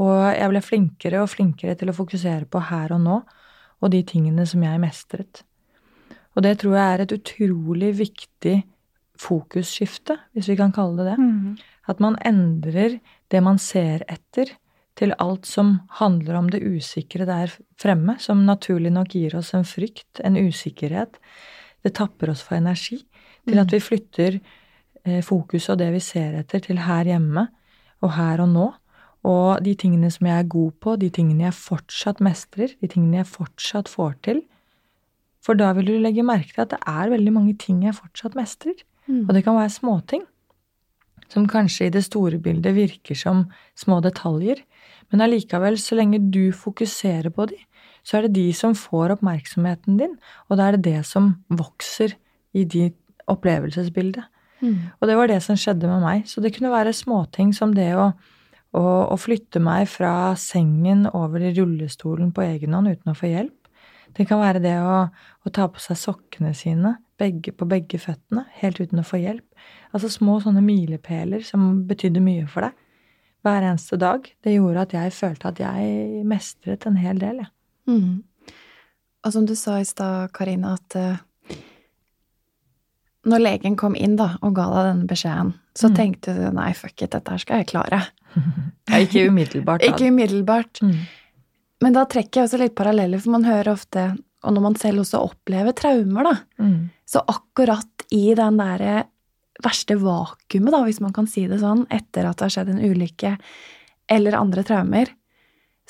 [0.02, 3.22] Og jeg ble flinkere og flinkere til å fokusere på her og nå,
[3.82, 5.44] og de tingene som jeg mestret.
[6.36, 8.56] Og det tror jeg er et utrolig viktig
[9.22, 11.18] fokusskifte, hvis vi kan kalle det det.
[11.20, 11.58] Mm.
[11.92, 13.00] At man endrer
[13.32, 14.54] det man ser etter,
[15.00, 19.66] til alt som handler om det usikre der fremme, som naturlig nok gir oss en
[19.68, 21.18] frykt, en usikkerhet.
[21.82, 23.00] Det tapper oss for energi.
[23.48, 23.74] Til at mm.
[23.74, 27.48] vi flytter fokuset fokus og det vi ser etter, til her hjemme
[28.02, 28.68] og her og nå.
[29.24, 33.22] Og de tingene som jeg er god på, de tingene jeg fortsatt mestrer, de tingene
[33.22, 34.42] jeg fortsatt får til.
[35.42, 38.38] For da vil du legge merke til at det er veldig mange ting jeg fortsatt
[38.38, 38.78] mestrer.
[39.08, 39.28] Mm.
[39.28, 40.26] Og det kan være småting.
[41.30, 43.46] Som kanskje i det store bildet virker som
[43.78, 44.60] små detaljer,
[45.12, 47.60] men allikevel, så lenge du fokuserer på de,
[48.08, 50.18] så er det de som får oppmerksomheten din,
[50.50, 52.16] og da er det det som vokser
[52.58, 52.98] i ditt
[53.30, 54.24] opplevelsesbilde.
[54.62, 54.78] Mm.
[55.00, 56.28] Og det var det som skjedde med meg.
[56.30, 58.12] Så det kunne være småting som det å,
[58.78, 63.32] å, å flytte meg fra sengen over i rullestolen på egen hånd uten å få
[63.32, 63.58] hjelp.
[64.18, 68.44] Det kan være det å, å ta på seg sokkene sine begge, på begge føttene
[68.60, 69.46] helt uten å få hjelp.
[69.96, 72.76] Altså små sånne milepæler som betydde mye for deg
[73.42, 77.52] hver eneste dag, det gjorde at jeg følte at jeg mestret en hel del, Ja.
[77.90, 78.22] Mm.
[79.22, 81.60] Og som du sa i stad, Karina, at uh,
[83.30, 85.96] når legen kom inn da, og ga deg denne beskjeden, så mm.
[85.98, 88.00] tenkte du nei, fuck it, dette her skal jeg klare.
[89.04, 89.84] ikke umiddelbart.
[89.84, 89.92] Da.
[89.92, 90.82] ikke umiddelbart.
[90.82, 90.98] Mm.
[91.86, 94.08] Men da trekker jeg også litt paralleller, for man hører ofte,
[94.42, 96.78] og når man selv også opplever traumer, da, mm.
[97.14, 99.04] så akkurat i den derre
[99.64, 102.84] verste vakuumet, da, hvis man kan si det sånn, etter at det har skjedd en
[102.84, 103.36] ulykke
[104.12, 105.12] eller andre traumer,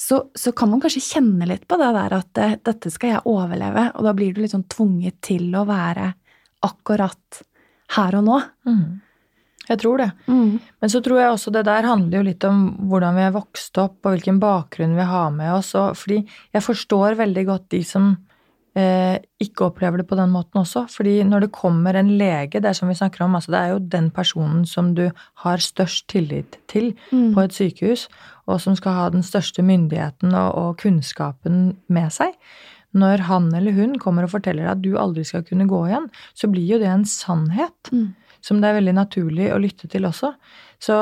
[0.02, 3.30] så, så, kan man kanskje kjenne litt på det der at eh, dette skal jeg
[3.30, 6.08] overleve, og da blir du litt sånn tvunget til å være
[6.66, 7.42] akkurat
[7.98, 8.40] her og nå.
[8.66, 8.86] Mm.
[9.68, 10.10] Jeg tror det.
[10.26, 10.58] Mm.
[10.82, 13.78] Men så tror jeg også det der handler jo litt om hvordan vi er vokst
[13.82, 15.74] opp, og hvilken bakgrunn vi har med oss.
[15.80, 18.12] Og fordi jeg forstår veldig godt de som
[18.72, 20.86] ikke opplever det på den måten også.
[20.88, 23.74] Fordi når det kommer en lege, det er som vi snakker om, altså det er
[23.74, 25.10] jo den personen som du
[25.44, 27.34] har størst tillit til mm.
[27.36, 28.08] på et sykehus,
[28.48, 32.38] og som skal ha den største myndigheten og, og kunnskapen med seg.
[32.96, 36.48] Når han eller hun kommer og forteller at du aldri skal kunne gå igjen, så
[36.52, 37.92] blir jo det en sannhet.
[37.92, 38.14] Mm
[38.46, 40.34] som det er veldig naturlig å lytte til også.
[40.82, 40.98] Så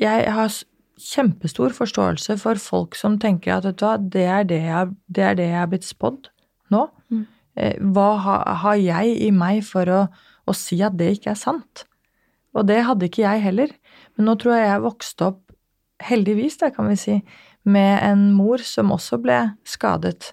[0.00, 0.58] jeg har
[0.98, 5.24] kjempestor forståelse for folk som tenker at vet du hva, det er det jeg, det
[5.24, 6.30] er, det jeg er blitt spådd
[6.74, 6.86] nå.
[7.12, 7.26] Mm.
[7.58, 8.08] Eh, hva
[8.62, 10.00] har jeg i meg for å,
[10.46, 11.84] å, si at det ikke er sant?
[12.56, 13.74] Og det hadde ikke jeg heller.
[14.16, 15.44] Men nå tror jeg jeg vokste opp,
[16.04, 17.16] heldigvis, da kan vi si,
[17.68, 20.32] med en mor som også ble skadet.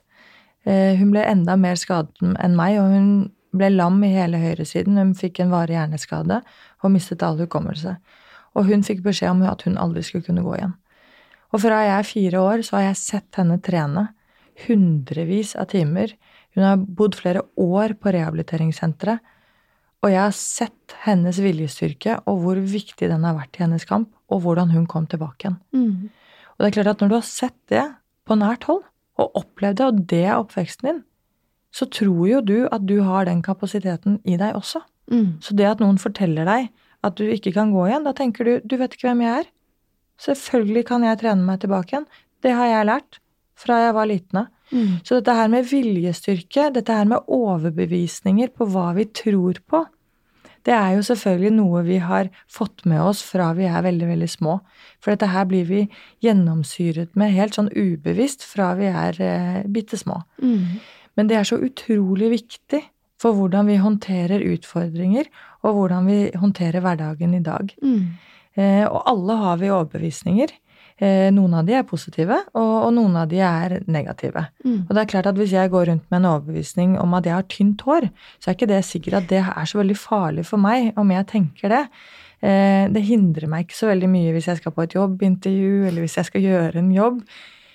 [0.66, 3.10] Eh, hun ble enda mer skadet enn meg, og hun
[3.56, 6.42] ble lam i hele høyresiden, hun fikk en varig hjerneskade
[6.84, 7.96] og mistet all hukommelse.
[8.56, 10.76] Og hun fikk beskjed om at hun aldri skulle kunne gå igjen.
[11.54, 14.10] Og fra jeg er fire år, så har jeg sett henne trene
[14.66, 16.14] hundrevis av timer.
[16.56, 19.20] Hun har bodd flere år på rehabiliteringssenteret,
[20.06, 24.12] og jeg har sett hennes viljestyrke og hvor viktig den har vært i hennes kamp,
[24.30, 25.58] og hvordan hun kom tilbake igjen.
[25.74, 26.36] Mm.
[26.56, 27.86] Og det er klart at når du har sett det
[28.26, 28.84] på nært hold,
[29.16, 31.02] og opplevd det, og det er oppveksten din,
[31.76, 34.84] så tror jo du at du har den kapasiteten i deg også.
[35.12, 35.42] Mm.
[35.44, 36.70] Så det at noen forteller deg
[37.06, 39.52] at du ikke kan gå igjen, da tenker du du vet ikke hvem jeg er.
[40.22, 42.08] Selvfølgelig kan jeg trene meg tilbake igjen.
[42.46, 43.20] Det har jeg lært
[43.60, 44.52] fra jeg var liten av.
[44.72, 45.02] Mm.
[45.06, 49.86] Så dette her med viljestyrke, dette her med overbevisninger på hva vi tror på,
[50.66, 54.30] det er jo selvfølgelig noe vi har fått med oss fra vi er veldig, veldig
[54.32, 54.58] små.
[55.04, 55.84] For dette her blir vi
[56.26, 60.24] gjennomsyret med helt sånn ubevisst fra vi er eh, bitte små.
[60.42, 60.82] Mm.
[61.16, 62.82] Men det er så utrolig viktig
[63.22, 65.30] for hvordan vi håndterer utfordringer,
[65.64, 67.70] og hvordan vi håndterer hverdagen i dag.
[67.86, 68.18] Mm.
[68.58, 70.52] Eh, og alle har vi overbevisninger.
[70.96, 74.46] Eh, noen av de er positive, og, noen av de er negative.
[74.64, 74.86] Mm.
[74.86, 77.36] Og det er klart at hvis jeg går rundt med en overbevisning om at jeg
[77.36, 78.08] har tynt hår,
[78.40, 81.28] så er ikke det sikkert at det er så veldig farlig for meg om jeg
[81.34, 81.82] tenker det.
[82.40, 86.06] Eh, det hindrer meg ikke så veldig mye hvis jeg skal på et jobbintervju, eller
[86.06, 87.20] hvis jeg skal gjøre en jobb.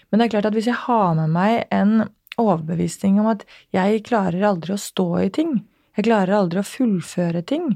[0.08, 2.08] Men det er klart at hvis jeg har med meg en
[2.40, 5.58] overbevisning om at jeg klarer aldri å stå i ting.
[5.98, 7.74] Jeg klarer aldri å fullføre ting.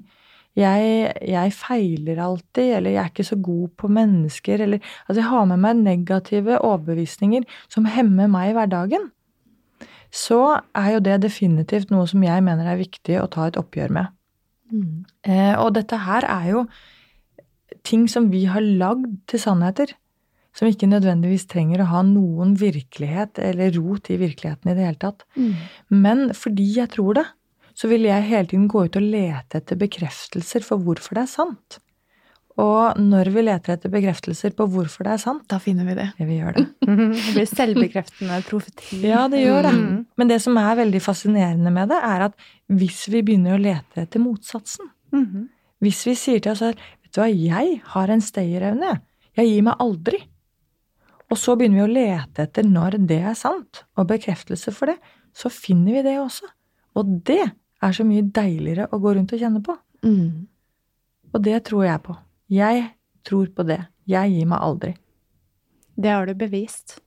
[0.54, 5.30] Jeg, jeg, feiler alltid, eller jeg er ikke så god på mennesker, eller Altså, jeg
[5.30, 9.08] har med meg negative overbevisninger som hemmer meg i hverdagen.
[10.14, 13.96] Så er jo det definitivt noe som jeg mener er viktig å ta et oppgjør
[13.96, 14.14] med.
[14.70, 15.02] Mm.
[15.26, 16.64] Eh, og dette her er jo
[17.84, 19.90] ting som vi har lagd til sannheter
[20.54, 25.00] som ikke nødvendigvis trenger å ha noen virkelighet eller rot i virkeligheten i det hele
[25.02, 25.24] tatt.
[25.34, 25.54] Mm.
[26.04, 27.24] Men fordi jeg tror det,
[27.74, 31.32] så vil jeg hele tiden gå ut og lete etter bekreftelser for hvorfor det er
[31.32, 31.80] sant.
[32.62, 36.04] Og når vi leter etter bekreftelser på hvorfor det er sant Da finner vi det.
[36.20, 36.64] Ja, vi gjør det.
[36.87, 39.00] det blir selvbekreftende profeti.
[39.02, 39.72] Ja, det gjør det.
[39.74, 39.96] Mm.
[40.20, 44.04] Men det som er veldig fascinerende med det, er at hvis vi begynner å lete
[44.04, 45.48] etter motsatsen mm.
[45.82, 48.94] Hvis vi sier til oss at vet du hva, jeg har en stayerevne,
[49.37, 50.22] jeg gir meg aldri.
[51.28, 54.96] Og så begynner vi å lete etter når det er sant, og bekreftelse for det.
[55.34, 56.48] Så finner vi det også.
[56.96, 57.42] Og det
[57.84, 59.74] er så mye deiligere å gå rundt og kjenne på.
[60.04, 60.46] Mm.
[61.34, 62.14] Og det tror jeg på.
[62.52, 62.84] Jeg
[63.26, 63.80] tror på det.
[64.10, 64.92] Jeg gir meg aldri.
[65.94, 66.98] Det har du bevist.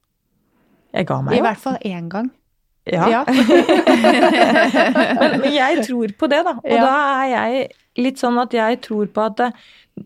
[0.96, 1.40] Jeg ga meg jo.
[1.40, 2.30] I hvert fall én gang.
[2.88, 3.10] Ja.
[3.12, 3.22] ja.
[3.28, 3.36] men,
[5.42, 6.54] men, jeg tror på det, da.
[6.62, 6.84] Og ja.
[6.86, 7.50] da er jeg
[8.00, 9.52] litt sånn at jeg tror på at eh,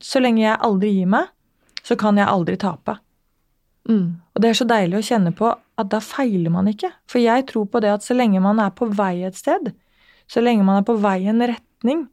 [0.02, 1.26] så lenge jeg aldri gir meg,
[1.86, 2.96] så kan jeg aldri tape.
[3.90, 4.22] Mm.
[4.34, 6.90] Og det er så deilig å kjenne på at da feiler man ikke.
[7.10, 9.66] For jeg tror på det at så lenge man er på vei et sted,
[10.32, 12.06] så lenge man er på vei i en retning,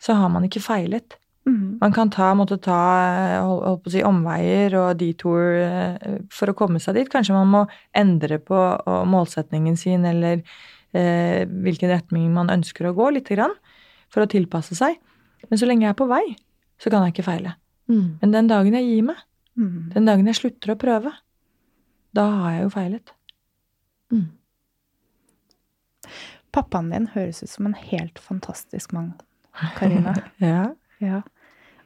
[0.00, 1.18] så har man ikke feilet.
[1.48, 1.78] Mm.
[1.80, 2.78] Man kan ta, måtte ta
[3.44, 7.10] hold, på å si, omveier og detour eh, for å komme seg dit.
[7.12, 7.62] Kanskje man må
[7.96, 8.58] endre på
[9.08, 10.42] målsetningen sin eller
[10.92, 13.56] eh, hvilken retning man ønsker å gå, lite grann,
[14.12, 15.00] for å tilpasse seg.
[15.48, 16.24] Men så lenge jeg er på vei,
[16.80, 17.56] så kan jeg ikke feile.
[17.88, 18.20] Mm.
[18.20, 19.24] Men den dagen jeg gir meg,
[19.58, 19.90] Mm.
[19.94, 21.12] Den dagen jeg slutter å prøve,
[22.14, 23.14] da har jeg jo feilet.
[24.14, 24.26] Mm.
[26.58, 29.12] Pappaen din høres ut som en helt fantastisk mann,
[29.76, 30.16] Karina.
[30.42, 30.72] ja.
[30.98, 31.22] ja.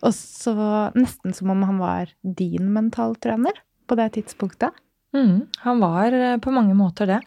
[0.01, 0.55] Og så
[0.97, 3.59] nesten som om han var din mentaltrener
[3.91, 4.73] på det tidspunktet.
[5.13, 7.19] Mm, han var eh, på mange måter det.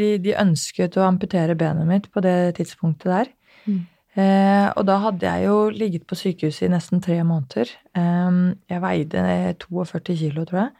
[0.00, 3.32] de, de ønsket å amputere benet mitt på det tidspunktet der.
[3.68, 3.80] Mm.
[4.18, 7.70] Eh, og da hadde jeg jo ligget på sykehuset i nesten tre måneder.
[8.00, 8.38] Eh,
[8.72, 9.26] jeg veide
[9.68, 10.70] 42 kilo, tror jeg.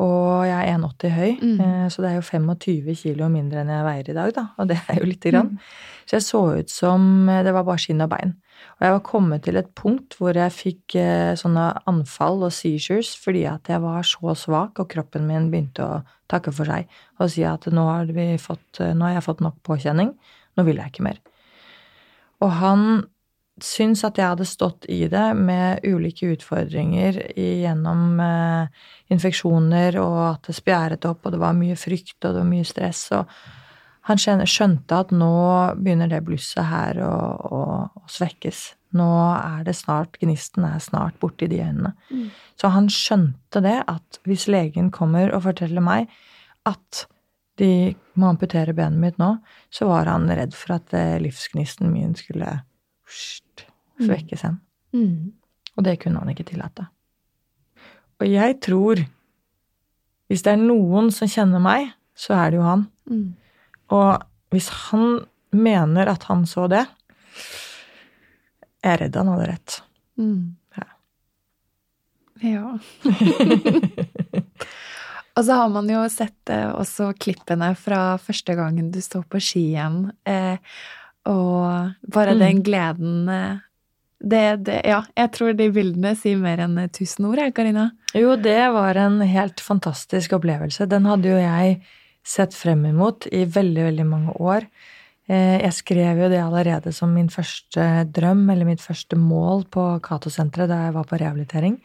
[0.00, 1.60] Og jeg er 1,80 høy, Mm.
[1.60, 4.46] eh, så det er jo 25 kilo mindre enn jeg veier i dag, da.
[4.58, 5.58] Og det er jo lite grann.
[6.06, 8.34] Så jeg så ut som eh, det var bare skinn og bein.
[8.80, 13.12] Og jeg var kommet til et punkt hvor jeg fikk eh, sånne anfall og seizures
[13.18, 16.88] fordi at jeg var så svak, og kroppen min begynte å takke for seg
[17.20, 20.14] og si at nå har, vi fått, nå har jeg fått nok påkjenning,
[20.56, 21.18] nå vil jeg ikke mer.
[22.42, 23.04] Og han
[23.66, 30.48] syns at jeg hadde stått i det med ulike utfordringer gjennom eh, infeksjoner, og at
[30.50, 33.08] det spjæret opp, og det var mye frykt, og det var mye stress.
[33.16, 33.28] og
[34.10, 35.34] han skjønte- at nå
[35.78, 37.12] begynner det blusset her å,
[37.46, 37.60] å,
[37.94, 38.74] å svekkes.
[38.98, 41.94] Nå er det snart Gnisten er snart borti de øynene.
[42.10, 42.30] Mm.
[42.58, 46.10] Så han skjønte det at hvis legen kommer og forteller meg
[46.66, 47.06] at
[47.60, 49.36] de må amputere benet mitt nå,
[49.70, 52.58] så var han redd for at eh, livsgnisten min skulle
[54.06, 54.58] svekkes igjen.
[54.92, 55.32] Mm.
[55.76, 56.86] Og det kunne han ikke tillate.
[58.20, 59.00] Og jeg tror
[60.28, 62.86] Hvis det er noen som kjenner meg, så er det jo han.
[63.10, 63.34] Mm.
[63.92, 64.22] Og
[64.54, 66.86] hvis han mener at han så det
[68.82, 69.76] Jeg er redd han hadde rett.
[70.16, 70.56] Mm.
[70.76, 70.88] Ja.
[72.42, 72.78] Ja.
[75.36, 79.40] Og så har man jo sett eh, også klippene fra første gangen du står på
[79.40, 80.58] ski igjen, eh,
[81.24, 82.40] og bare Mm.
[82.42, 83.62] den gleden eh,
[84.22, 87.90] det, det, Ja, jeg tror de bildene sier mer enn tusen ord, jeg, Karina.
[88.14, 90.86] Jo, det var en helt fantastisk opplevelse.
[90.90, 91.80] Den hadde jo jeg
[92.22, 94.68] sett frem imot i veldig, veldig mange år.
[95.28, 100.00] Eh, Jeg skrev jo det allerede som min første drøm, eller mitt første mål på
[100.02, 101.78] Cato-senteret da jeg var på rehabilitering.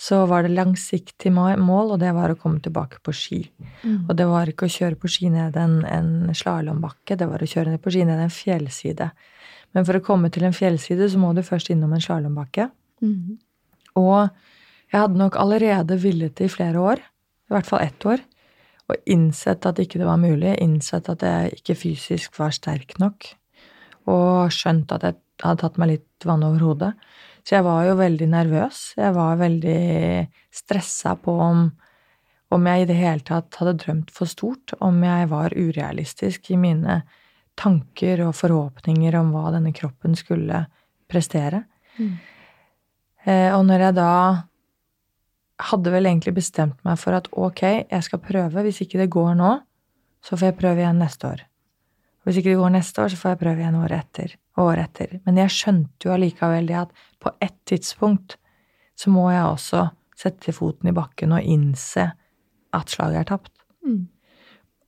[0.00, 3.50] Så var det langsiktig mål, og det var å komme tilbake på ski.
[4.08, 7.48] Og det var ikke å kjøre på ski ned en, en slalåmbakke, det var å
[7.50, 9.10] kjøre ned på ski ned en fjellside.
[9.76, 12.68] Men for å komme til en fjellside, så må du først innom en slalåmbakke.
[13.04, 13.38] Mm.
[14.00, 14.28] Og
[14.90, 17.02] jeg hadde nok allerede villet det i flere år,
[17.50, 18.22] i hvert fall ett år,
[18.90, 23.28] og innsett at ikke det var mulig, innsett at jeg ikke fysisk var sterk nok,
[24.10, 26.90] og skjønt at jeg hadde tatt meg litt vann over hodet.
[27.46, 28.80] Så jeg var jo veldig nervøs.
[28.98, 29.78] Jeg var veldig
[30.54, 31.62] stressa på om,
[32.52, 36.58] om jeg i det hele tatt hadde drømt for stort, om jeg var urealistisk i
[36.60, 37.00] mine
[37.60, 40.64] tanker og forhåpninger om hva denne kroppen skulle
[41.10, 41.64] prestere.
[41.98, 42.14] Mm.
[43.26, 44.12] Eh, og når jeg da
[45.70, 48.64] hadde vel egentlig bestemt meg for at ok, jeg skal prøve.
[48.64, 49.54] Hvis ikke det går nå,
[50.24, 51.42] så får jeg prøve igjen neste år.
[52.24, 54.90] Hvis ikke det går neste år, så får jeg prøve igjen året etter og året
[54.90, 55.18] etter.
[55.24, 58.36] Men jeg skjønte jo allikevel det at på et tidspunkt
[58.98, 59.86] så må jeg også
[60.20, 62.10] sette foten i bakken og innse
[62.76, 63.52] at slaget er tapt.
[63.86, 64.02] Mm.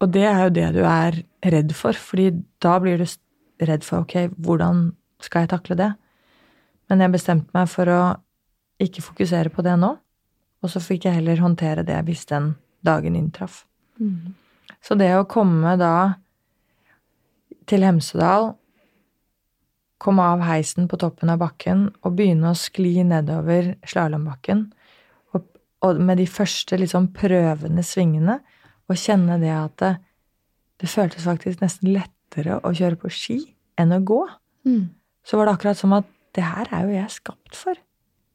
[0.03, 2.31] Og det er jo det du er redd for, fordi
[2.63, 3.07] da blir du
[3.67, 4.91] redd for ok, hvordan
[5.23, 5.91] skal jeg takle det?
[6.91, 8.01] Men jeg bestemte meg for å
[8.83, 9.93] ikke fokusere på det nå,
[10.63, 12.55] og så fikk jeg heller håndtere det hvis den
[12.87, 13.65] dagen inntraff.
[14.01, 14.35] Mm.
[14.83, 15.95] Så det å komme da
[17.71, 18.53] til Hemsedal,
[20.03, 24.65] komme av heisen på toppen av bakken og begynne å skli nedover slalåmbakken,
[25.35, 25.45] og,
[25.87, 28.41] og med de første liksom prøvende svingene,
[28.91, 29.85] og kjenne det at
[30.83, 33.39] det, det føltes faktisk nesten lettere å kjøre på ski
[33.79, 34.21] enn å gå,
[34.67, 34.91] Mm.
[35.27, 36.05] så var det akkurat som at
[36.35, 37.75] det her er jo jeg skapt for.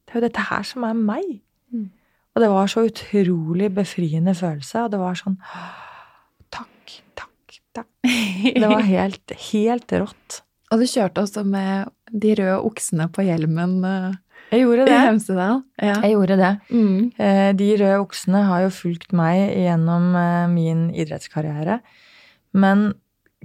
[0.04, 1.40] Det er jo dette her som er meg.
[1.72, 1.86] Mm.
[2.36, 5.38] Og det var så utrolig befriende følelse, og det var sånn
[6.52, 7.88] Takk, takk, takk.
[8.04, 10.40] Det var helt, helt rått.
[10.72, 14.18] Og du kjørte også med de røde oksene på hjelmen eh,
[14.52, 14.98] Jeg gjorde i.
[15.06, 15.62] Hemsedal.
[15.80, 15.96] Ja.
[16.04, 16.52] Jeg gjorde det.
[16.72, 17.12] Mm.
[17.16, 21.80] Eh, De røde oksene har jo fulgt meg gjennom eh, min idrettskarriere.
[22.58, 22.90] Men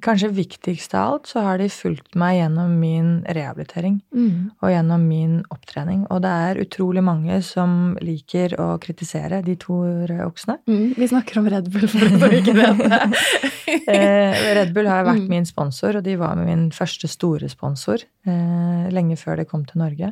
[0.04, 4.50] kanskje viktigst av alt så har de fulgt meg gjennom min rehabilitering Mm.
[4.60, 6.02] og gjennom min opptrening.
[6.12, 9.78] Og det er utrolig mange som liker å kritisere de to
[10.10, 10.58] røde oksene.
[10.68, 10.96] Mm.
[10.98, 13.04] Vi snakker om Red Bull, for å ikke vite det.
[13.94, 15.30] Eh, Red Bull har vært Mm.
[15.30, 19.80] min sponsor, og de var min første store sponsor eh, lenge før de kom til
[19.82, 20.12] Norge.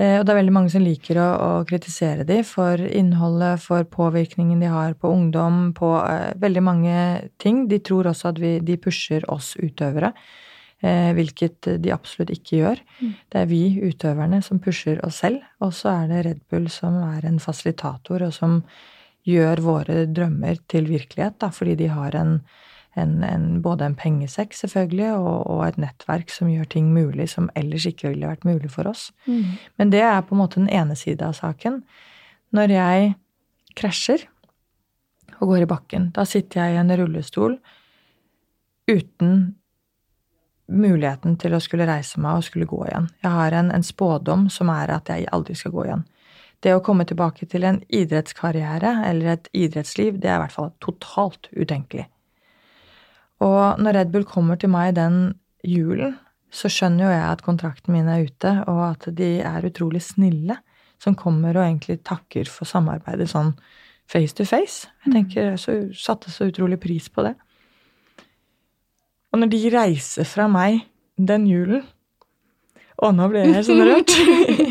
[0.00, 3.84] Eh, og det er veldig mange som liker å, å kritisere de for innholdet, for
[3.84, 6.94] påvirkningen de har på ungdom, på uh, veldig mange
[7.42, 7.66] ting.
[7.68, 10.14] De tror også at vi, de pusher oss utøvere,
[10.84, 12.80] uh, hvilket de absolutt ikke gjør.
[13.02, 13.12] Mm.
[13.28, 16.96] Det er vi utøverne som pusher oss selv, og så er det Red Bull som
[17.10, 18.62] er en fasilitator, og som
[19.28, 22.38] gjør våre drømmer til virkelighet, da, fordi de har en,
[22.98, 27.50] en, en, både en pengesekk, selvfølgelig, og, og et nettverk som gjør ting mulig som
[27.58, 29.10] ellers ikke ville vært mulig for oss.
[29.26, 29.56] Mm.
[29.78, 31.82] Men det er på en måte den ene side av saken.
[32.56, 33.14] Når jeg
[33.78, 34.26] krasjer
[35.38, 37.56] og går i bakken, da sitter jeg i en rullestol
[38.90, 39.34] uten
[40.70, 43.10] muligheten til å skulle reise meg og skulle gå igjen.
[43.22, 46.06] Jeg har en, en spådom som er at jeg aldri skal gå igjen.
[46.60, 50.72] Det å komme tilbake til en idrettskarriere eller et idrettsliv, det er i hvert fall
[50.84, 52.04] totalt utenkelig.
[53.44, 55.20] Og når Red Bull kommer til meg den
[55.66, 56.16] julen,
[56.50, 60.58] så skjønner jo jeg at kontrakten min er ute, og at de er utrolig snille
[61.00, 63.54] som kommer og egentlig takker for samarbeidet sånn
[64.10, 64.90] face to face.
[65.06, 67.36] Jeg tenker jeg så, satte så utrolig pris på det.
[69.30, 70.82] Og når de reiser fra meg
[71.16, 71.84] den julen
[73.00, 74.12] Å, nå ble jeg sånn rørt.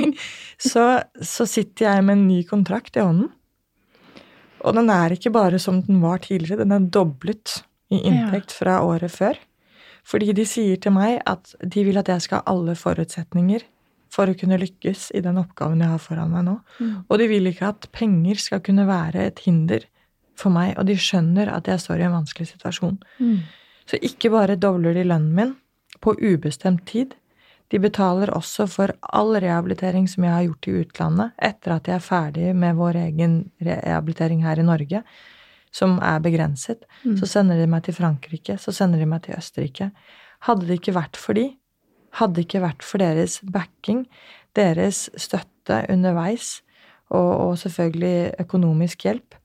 [0.70, 0.84] så,
[1.17, 3.32] så sitter jeg med en ny kontrakt i hånden.
[4.59, 7.55] Og den er ikke bare som den var tidligere, den er doblet
[7.89, 9.37] i inntekt fra året før.
[10.07, 13.65] Fordi de sier til meg at de vil at jeg skal ha alle forutsetninger
[14.09, 16.57] for å kunne lykkes i den oppgaven jeg har foran meg nå.
[16.79, 16.93] Mm.
[17.05, 19.85] Og de vil ikke at penger skal kunne være et hinder
[20.39, 22.97] for meg, og de skjønner at jeg står i en vanskelig situasjon.
[23.19, 23.39] Mm.
[23.89, 25.55] Så ikke bare dobler de lønnen min
[26.01, 27.13] på ubestemt tid,
[27.69, 31.99] de betaler også for all rehabilitering som jeg har gjort i utlandet etter at jeg
[31.99, 35.03] er ferdig med vår egen rehabilitering her i Norge,
[35.72, 36.86] som er begrenset.
[37.03, 37.17] Mm.
[37.20, 39.91] Så sender de meg til Frankrike, så sender de meg til Østerrike.
[40.47, 41.49] Hadde det ikke vært for de,
[42.17, 44.05] hadde det ikke vært for deres backing,
[44.57, 46.59] deres støtte underveis,
[47.09, 49.36] og, og selvfølgelig økonomisk hjelp,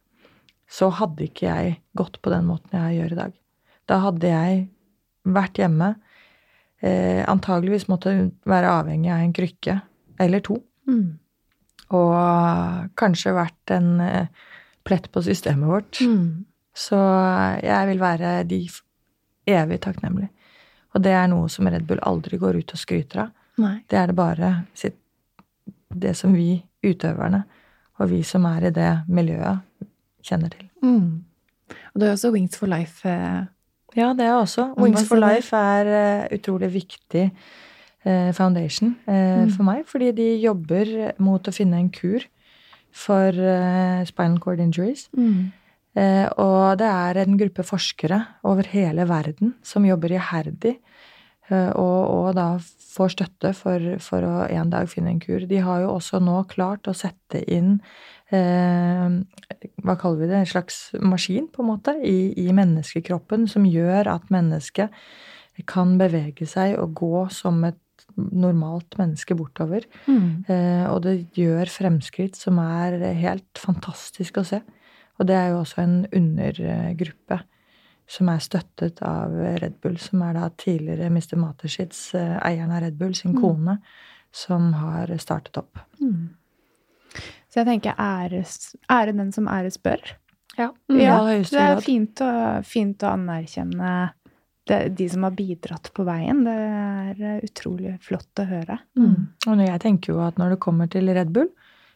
[0.70, 3.34] så hadde ikke jeg gått på den måten jeg gjør i dag.
[3.88, 4.62] Da hadde jeg
[5.24, 5.90] vært hjemme,
[6.84, 8.14] eh, antageligvis måtte
[8.48, 9.80] være avhengig av en krykke
[10.20, 11.18] eller to, Mm.
[11.96, 14.26] og kanskje vært en eh,
[14.84, 16.00] plett på systemet vårt.
[16.04, 16.44] Mm.
[16.74, 16.98] Så
[17.62, 18.60] jeg vil være de
[19.46, 20.28] evig takknemlig.
[20.94, 23.32] Og det er noe som Red Bull aldri går ut og skryter av.
[23.58, 23.76] Nei.
[23.90, 24.96] Det er det bare sitt,
[25.94, 27.44] det som vi utøverne
[28.02, 29.62] og vi som er i det miljøet,
[30.26, 30.66] kjenner til.
[30.82, 31.22] Mm.
[31.94, 33.06] Og det er også Wings for Life.
[33.08, 33.44] Eh,
[33.94, 34.72] Ja, det er også.
[34.76, 39.50] Wings for Life er uh, utrolig viktig uh, foundation uh, Mm.
[39.54, 42.24] for meg, fordi de jobber mot å finne en kur
[42.94, 45.08] for eh, spinal cord injuries.
[45.16, 45.52] mm.
[45.94, 48.18] Eh, og det er en gruppe forskere
[48.50, 50.72] over hele verden som jobber iherdig,
[51.50, 52.48] eh, og, og da
[52.94, 55.46] får støtte for, for å en dag finne en kur.
[55.46, 57.76] De har jo også nå klart å sette inn
[58.34, 59.06] eh,
[59.86, 64.16] hva kaller vi det, en slags maskin, på en måte, i, i menneskekroppen som gjør
[64.16, 64.90] at mennesket
[65.70, 67.78] kan bevege seg og gå som et
[68.16, 69.84] normalt menneske bortover.
[70.06, 70.44] Mm.
[70.48, 74.60] Eh, og det gjør fremskritt som er helt fantastisk å se.
[75.18, 77.40] Og det er jo også en undergruppe
[78.10, 81.36] som er støttet av Red Bull, som er da tidligere Mr.
[81.40, 83.40] Matershids, eh, eieren av Red Bull, sin Mm.
[83.40, 83.78] kone,
[84.32, 85.78] som har startet opp.
[86.02, 86.28] Mm.
[87.48, 90.00] Så jeg tenker æres, ære den som æres bør.
[90.58, 90.70] Ja.
[90.88, 94.12] Ja, Det er fint å, fint å anerkjenne
[94.68, 96.44] det, de som har bidratt på veien.
[96.46, 98.78] Det er eh, utrolig flott å høre.
[98.98, 99.16] Mm.
[99.48, 101.50] Og jeg tenker jo at når det kommer til Red Bull,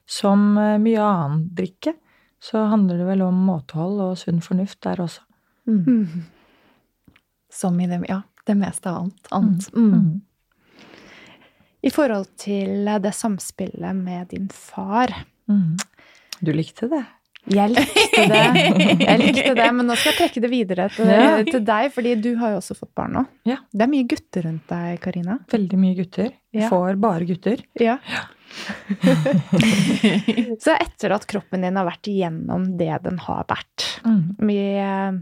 [0.09, 1.95] som eh, mye annen drikke,
[2.43, 5.25] så handler det vel om måtehold og sunn fornuft der også.
[5.69, 5.83] Mm.
[5.85, 7.14] Mm.
[7.53, 9.33] Som i det, ja, det meste annet.
[9.35, 9.69] annet.
[9.75, 10.21] Mm.
[11.83, 15.14] I forhold til det samspillet med din far
[15.49, 15.79] Mm.
[16.41, 17.05] Du likte det?
[17.49, 18.40] Jeg likte det.
[19.01, 21.38] Jeg likte det, Men nå skal jeg trekke det videre til, Ja.
[21.46, 23.22] til deg, fordi du har jo også fått barn nå.
[23.49, 23.57] Ja.
[23.72, 25.38] Det er mye gutter rundt deg, Karina.
[25.53, 26.32] Veldig mye gutter.
[26.57, 26.68] Ja.
[26.72, 27.62] Får bare gutter.
[27.80, 27.99] Ja.
[30.64, 33.84] Så etter at kroppen din har vært igjennom det den har vært
[34.40, 35.18] Vi er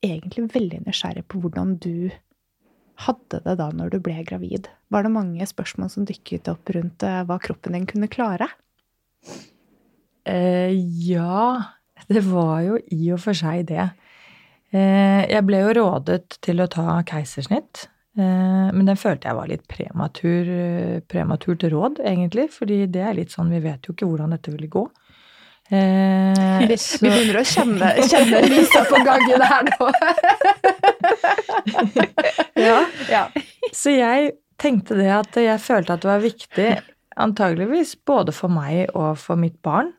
[0.00, 2.10] egentlig veldig nysgjerrig på hvordan du
[3.06, 4.68] hadde det da når du ble gravid.
[4.92, 8.48] Var det mange spørsmål som dykket opp rundt eh, hva kroppen din kunne klare?
[10.30, 10.70] Eh,
[11.10, 11.46] ja,
[12.10, 13.86] det var jo i og for seg det.
[14.70, 17.88] Eh, jeg ble jo rådet til å ta keisersnitt.
[18.18, 20.44] Eh, men den følte jeg var litt prematur,
[21.10, 22.46] prematurt råd, egentlig.
[22.54, 24.84] Fordi det er litt sånn, vi vet jo ikke hvordan dette ville gå.
[25.70, 29.90] Eh, Vi, så- vi begynner å kjenne, kjenne lysa på gangen her nå.
[32.68, 32.78] ja.
[33.10, 33.24] Ja.
[33.72, 36.70] Så jeg tenkte det at jeg følte at det var viktig,
[37.20, 39.92] antageligvis både for meg og for mitt barn,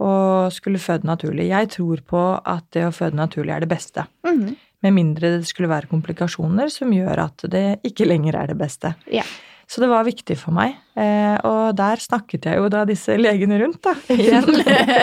[0.00, 1.50] å skulle føde naturlig.
[1.50, 4.06] Jeg tror på at det å føde naturlig er det beste.
[4.26, 4.56] Mhm.
[4.80, 8.94] Med mindre det skulle være komplikasjoner som gjør at det ikke lenger er det beste.
[9.12, 9.28] Yeah.
[9.70, 10.78] Så det var viktig for meg.
[10.98, 14.48] Eh, og der snakket jeg jo da disse legene rundt, da, igjen.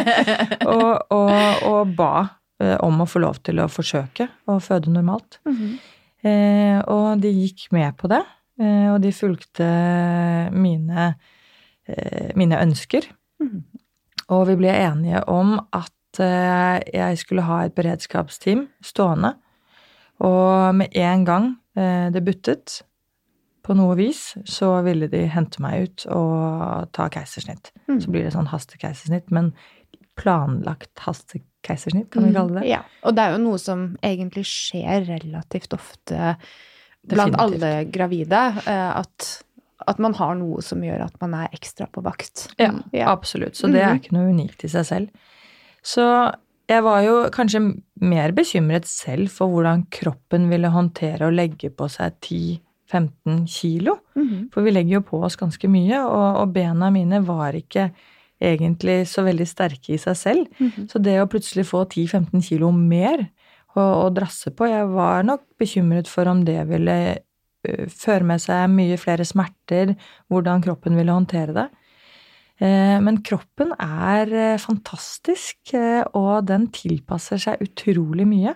[0.73, 2.11] og, og, og ba
[2.59, 5.39] eh, om å få lov til å forsøke å føde normalt.
[5.47, 5.77] Mhm.
[6.25, 8.23] Eh, og de gikk med på det,
[8.59, 9.67] eh, og de fulgte
[10.51, 11.11] mine,
[12.35, 13.05] mine ønsker.
[13.39, 13.61] Mhm.
[14.33, 19.35] Og vi ble enige om at eh, jeg skulle ha et beredskapsteam stående.
[20.25, 22.81] Og med en gang eh, det buttet,
[23.67, 27.73] på noe vis, så ville de hente meg ut og ta keisersnitt.
[27.89, 27.97] Mm.
[27.99, 29.51] Så blir det sånn hastekeisersnitt, men
[30.17, 32.63] planlagt hastekeisersnitt, kan vi kalle det.
[32.69, 36.37] Ja, og det er jo noe som egentlig skjer relativt ofte
[37.07, 37.43] blant Definitivt.
[37.43, 38.41] alle gravide.
[38.63, 39.27] eh, At,
[39.87, 42.47] at man har noe som gjør at man er ekstra på vakt.
[42.57, 43.07] Ja, Mm, ja.
[43.13, 43.53] absolutt.
[43.55, 43.99] Så det er Mhm.
[44.01, 45.09] ikke noe unikt i seg selv.
[45.83, 46.33] Så
[46.67, 47.61] jeg var jo kanskje
[48.01, 53.99] mer bekymret selv for hvordan kroppen ville håndtere å legge på seg 10-15 kilo.
[54.15, 54.49] Mhm.
[54.51, 57.91] For vi legger jo på oss ganske mye, og, og bena mine var ikke
[58.41, 60.47] egentlig så veldig sterke i seg selv.
[60.59, 60.87] Mhm.
[60.89, 63.29] Så det å plutselig få 10-15 kilo mer
[63.75, 67.19] å, å drasse på Jeg var nok bekymret for om det ville
[67.91, 69.95] føre med seg mye flere smerter,
[70.31, 71.67] hvordan kroppen ville håndtere det.
[72.59, 78.55] Eh, Men kroppen er eh, fantastisk, eh, og den tilpasser seg utrolig mye.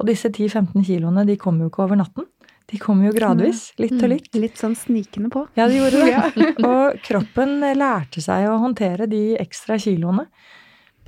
[0.00, 2.28] Og disse 10-15 kiloene, de kommer jo ikke over natten.
[2.72, 4.30] De kommer jo gradvis, litt og litt.
[4.38, 5.42] Litt sånn snikende på.
[5.58, 6.46] Ja, de gjorde det.
[6.70, 10.24] Og kroppen lærte seg å håndtere de ekstra kiloene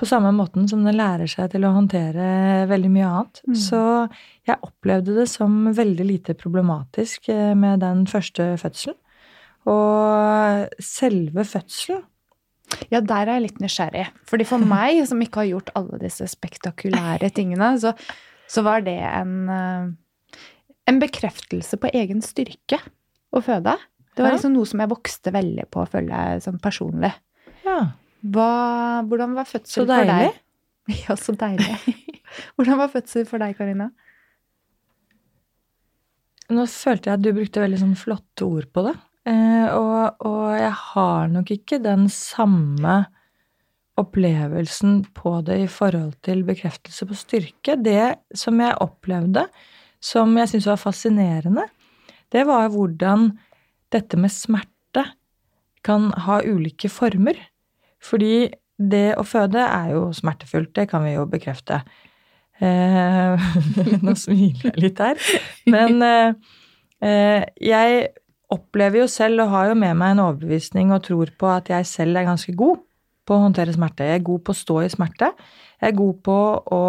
[0.04, 3.40] på samme måten som den lærer seg til å håndtere veldig mye annet.
[3.48, 3.54] Mm.
[3.56, 3.80] Så
[4.44, 8.98] jeg opplevde det som veldig lite problematisk eh, med den første fødselen.
[9.64, 12.02] Og selve fødselen
[12.90, 14.04] Ja, der er jeg litt nysgjerrig.
[14.28, 17.94] Fordi for meg, som ikke har gjort alle disse spektakulære tingene, så,
[18.50, 20.38] så var det en, eh,
[20.92, 22.82] en bekreftelse på egen styrke
[23.32, 23.78] å føde.
[24.14, 27.16] Det var liksom noe som jeg vokste veldig på, føler jeg, sånn personlig.
[27.64, 27.94] Ja,
[28.24, 30.40] Hva, hvordan var fødsel for deg?
[30.84, 31.78] Ja, så deilig.
[32.58, 33.86] Hvordan var fødsel for deg, Karina?
[36.52, 38.92] Nå følte jeg at du brukte veldig sånn flotte ord på det.
[39.24, 42.98] Eh, og, og jeg har nok ikke den samme
[44.00, 47.78] opplevelsen på det i forhold til bekreftelse på styrke.
[47.80, 49.46] Det som jeg opplevde,
[50.04, 51.64] som jeg syntes var fascinerende,
[52.34, 53.30] det var hvordan
[53.94, 55.06] dette med smerte
[55.86, 57.38] kan ha ulike former.
[58.04, 58.48] Fordi
[58.78, 61.80] det å føde er jo smertefullt, det kan vi jo bekrefte.
[62.62, 63.46] Eh,
[64.04, 65.20] nå smiler jeg litt her.
[65.70, 66.56] Men eh,
[67.04, 68.08] eh, jeg
[68.54, 71.88] opplever jo selv, og har jo med meg en overbevisning og tror på at jeg
[71.90, 72.82] selv er ganske god
[73.24, 74.06] på å håndtere smerte.
[74.06, 75.30] Jeg er god på å stå i smerte.
[75.80, 76.38] Jeg er god på
[76.76, 76.82] å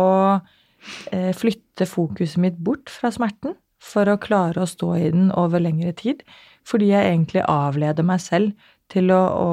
[1.16, 3.56] eh, flytte fokuset mitt bort fra smerten
[3.86, 6.26] for å klare å stå i den over lengre tid.
[6.66, 9.52] Fordi jeg egentlig avleder meg selv til å, å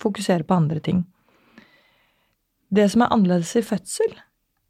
[0.00, 1.04] fokusere på andre ting.
[2.70, 4.12] Det som er annerledes i fødsel,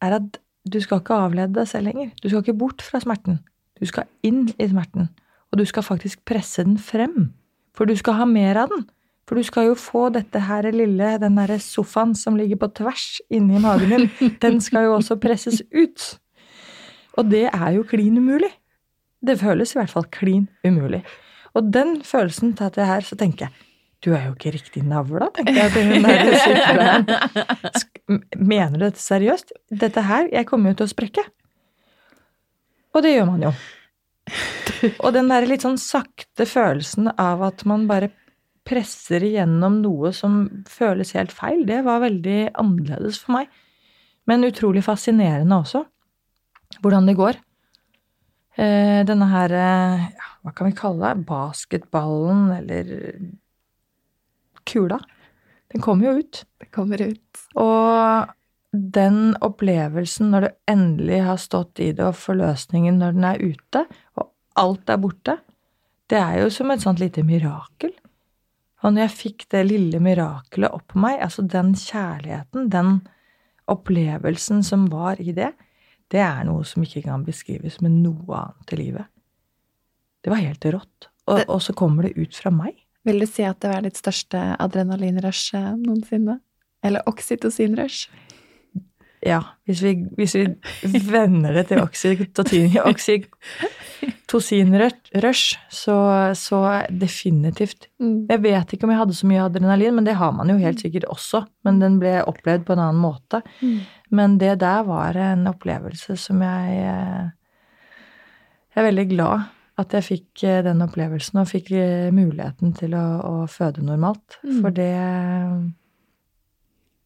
[0.01, 2.13] er at du skal ikke avlede deg selv lenger.
[2.23, 3.41] Du skal ikke bort fra smerten.
[3.81, 5.11] Du skal inn i smerten.
[5.51, 7.33] Og du skal faktisk presse den frem.
[7.77, 8.87] For du skal ha mer av den.
[9.29, 13.21] For du skal jo få dette her lille, den derre sofaen som ligger på tvers
[13.31, 14.09] inni magen din,
[14.43, 16.07] den skal jo også presses ut.
[17.19, 18.51] Og det er jo klin umulig.
[19.23, 21.05] Det føles i hvert fall klin umulig.
[21.55, 23.70] Og den følelsen til at jeg her, så tenker jeg
[24.01, 28.23] du er jo ikke riktig navla, tenker jeg til hun der sykepleieren.
[28.53, 29.53] Mener du dette seriøst?
[29.83, 31.25] Dette her, jeg kommer jo til å sprekke.
[32.97, 33.53] Og det gjør man jo.
[35.05, 38.11] Og den der litt sånn sakte følelsen av at man bare
[38.67, 41.65] presser igjennom noe som føles helt feil.
[41.69, 43.53] Det var veldig annerledes for meg.
[44.29, 45.85] Men utrolig fascinerende også,
[46.81, 47.41] hvordan det går.
[48.61, 51.27] Eh, denne her eh, ja, Hva kan vi kalle det?
[51.29, 52.91] Basketballen, eller
[54.69, 55.01] kula.
[55.73, 56.45] Den kommer jo ut.
[56.59, 57.43] Det kommer ut.
[57.61, 58.31] Og
[58.71, 63.85] den opplevelsen når du endelig har stått i det, og forløsningen når den er ute,
[64.19, 64.31] og
[64.61, 65.39] alt er borte,
[66.11, 67.93] det er jo som et sånt lite mirakel.
[68.81, 73.01] Og når jeg fikk det lille mirakelet opp på meg, altså den kjærligheten, den
[73.71, 75.53] opplevelsen som var i det,
[76.11, 79.11] det er noe som ikke kan beskrives med noe annet i livet.
[80.25, 81.11] Det var helt rått.
[81.31, 82.75] Og, og så kommer det ut fra meg.
[83.09, 86.41] Vil du si at det var ditt største adrenalinrush eh, noensinne?
[86.85, 88.11] Eller oksytocinrush?
[89.21, 90.49] Ja, hvis vi, hvis vi
[91.05, 93.19] vender det til oksytocinrush,
[95.83, 95.97] så,
[96.39, 97.89] så definitivt.
[98.01, 98.27] Mm.
[98.31, 100.81] Jeg vet ikke om jeg hadde så mye adrenalin, men det har man jo helt
[100.81, 101.43] sikkert også.
[101.69, 103.43] Men den ble opplevd på en annen måte.
[103.61, 103.79] Mm.
[104.17, 107.29] Men det der var en opplevelse som jeg eh,
[108.71, 109.41] Jeg er veldig glad
[109.81, 114.39] at jeg fikk eh, den opplevelsen og fikk eh, muligheten til å, å føde normalt.
[114.45, 114.59] Mm.
[114.61, 114.91] For det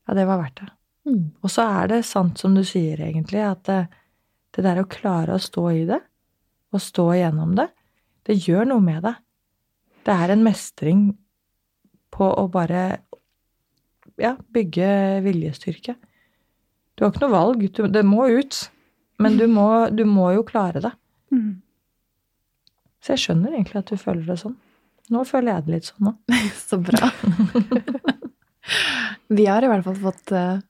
[0.04, 0.70] Ja, det var verdt det.
[1.08, 1.24] Mm.
[1.44, 3.80] Og så er det sant som du sier, egentlig, at det,
[4.56, 6.00] det der å klare å stå i det,
[6.74, 7.68] og stå igjennom det,
[8.26, 9.20] det gjør noe med deg.
[10.04, 11.06] Det er en mestring
[12.14, 12.82] på å bare
[14.20, 14.88] ja, bygge
[15.24, 15.96] viljestyrke.
[16.94, 17.64] Du har ikke noe valg.
[17.74, 18.60] Du, det må ut.
[19.22, 20.92] Men du må, du må jo klare det.
[23.04, 24.54] Så jeg skjønner egentlig at du føler det sånn.
[25.12, 26.36] Nå føler jeg det litt sånn òg.
[26.70, 27.10] Så bra.
[29.28, 30.62] Vi har i hvert fall fått eh,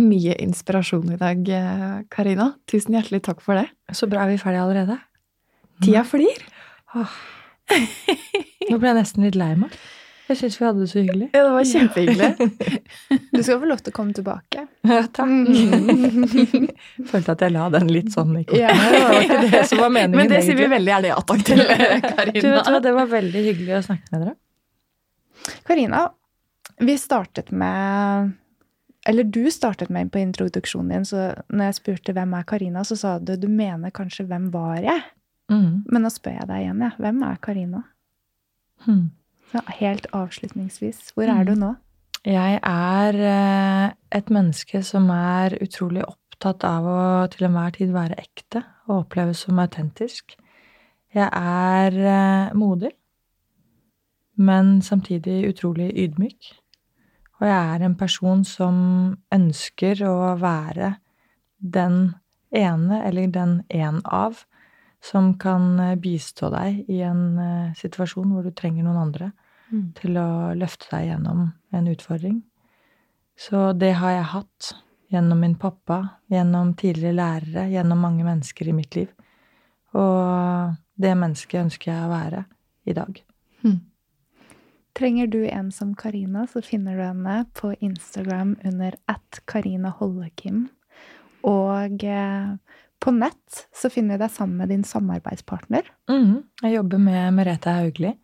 [0.00, 2.54] mye inspirasjon i dag, eh, Karina.
[2.70, 3.66] Tusen hjertelig takk for det.
[3.92, 4.24] Så bra.
[4.24, 4.96] Er vi ferdige allerede?
[5.84, 6.40] Tida flyr.
[8.70, 9.76] Nå ble jeg nesten litt lei meg.
[10.30, 11.28] Jeg syns vi hadde det så hyggelig.
[11.34, 12.28] Ja, det var kjempehyggelig.
[13.32, 14.66] Du skal få lov til å komme tilbake.
[14.86, 15.28] Ja, takk.
[15.28, 16.68] Mm.
[17.10, 18.68] Følte at jeg la den litt sånn i kortene.
[18.70, 18.92] Ja.
[18.92, 20.18] Det var ikke det som var meningen.
[20.20, 22.34] Men det sier vi veldig gjerne ja takk til, Karina.
[22.38, 22.82] Du vet.
[22.86, 24.36] Det var veldig hyggelig å snakke med dere.
[25.66, 26.04] Karina,
[26.78, 28.30] vi startet med
[29.08, 32.96] Eller du startet med på introduksjonen din, så når jeg spurte hvem er Karina, så
[33.00, 35.02] sa du du mener kanskje 'hvem var jeg'?
[35.50, 35.82] Mm.
[35.90, 36.94] Men nå spør jeg deg igjen, jeg.
[37.02, 37.82] Hvem er Karina?
[38.86, 39.10] Hmm.
[39.52, 41.74] Så helt avslutningsvis, hvor er du nå?
[42.24, 48.16] Jeg er eh, et menneske som er utrolig opptatt av å til enhver tid være
[48.22, 50.32] ekte og oppleves som autentisk.
[51.12, 52.94] Jeg er eh, modig,
[54.40, 56.48] men samtidig utrolig ydmyk.
[57.42, 58.80] Og jeg er en person som
[59.34, 60.94] ønsker å være
[61.60, 62.14] den
[62.56, 64.46] ene, eller den en av,
[65.04, 69.34] som kan eh, bistå deg i en situasjon hvor du trenger noen andre
[69.72, 69.92] Mm.
[69.96, 72.42] til å løfte deg gjennom en utfordring.
[73.40, 74.72] Så det har jeg hatt
[75.08, 79.08] gjennom min pappa, gjennom tidligere lærere, gjennom mange mennesker i mitt liv.
[79.96, 82.44] Og det mennesket ønsker jeg å være
[82.84, 83.22] i dag.
[84.92, 90.66] Trenger du en som Karina, så finner du henne på Instagram under at Karina Hollekim.
[91.48, 92.50] Og eh,
[93.00, 95.88] på nett så finner du deg sammen med din samarbeidspartner.
[96.12, 98.18] Mm, Jeg jobber med Merete Hauglie.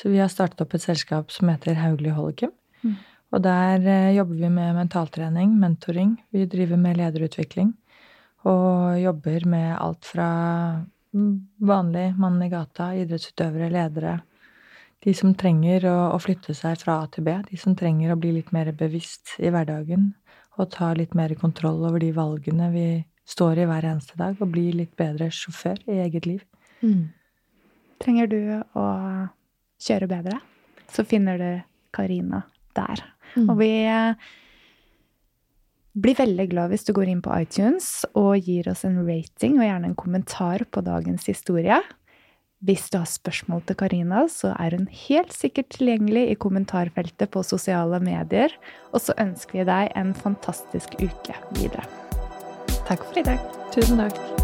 [0.00, 2.52] Så vi har startet opp et selskap som heter Hauglie Hollekim.
[2.82, 2.96] Mm.
[3.32, 6.16] Og der eh, jobber vi med mentaltrening, mentoring.
[6.32, 7.72] Vi driver med lederutvikling.
[8.48, 10.28] Og jobber med alt fra
[11.14, 14.18] mm, vanlig mann i gata, idrettsutøvere, ledere.
[15.02, 17.36] De som trenger å, å flytte seg fra A til B.
[17.48, 20.12] De som trenger å bli litt mer bevisst i hverdagen.
[20.60, 22.86] Og ta litt mer kontroll over de valgene vi
[23.28, 24.36] står i hver eneste dag.
[24.42, 26.44] Og bli litt bedre sjåfør i eget liv.
[28.02, 28.40] Trenger du
[28.78, 28.84] å
[29.82, 30.38] kjøre bedre,
[30.92, 31.50] så finner du
[31.94, 32.44] Karina
[32.76, 33.02] der.
[33.36, 33.48] Mm.
[33.48, 34.28] Og vi eh,
[35.92, 39.66] blir veldig glad hvis du går inn på iTunes og gir oss en rating og
[39.66, 41.80] gjerne en kommentar på dagens historie.
[42.62, 47.42] Hvis du har spørsmål til Karina, så er hun helt sikkert tilgjengelig i kommentarfeltet på
[47.42, 48.54] sosiale medier.
[48.94, 51.88] Og så ønsker vi deg en fantastisk uke videre.
[52.86, 53.42] Takk for i dag.
[53.74, 54.41] Tusen takk.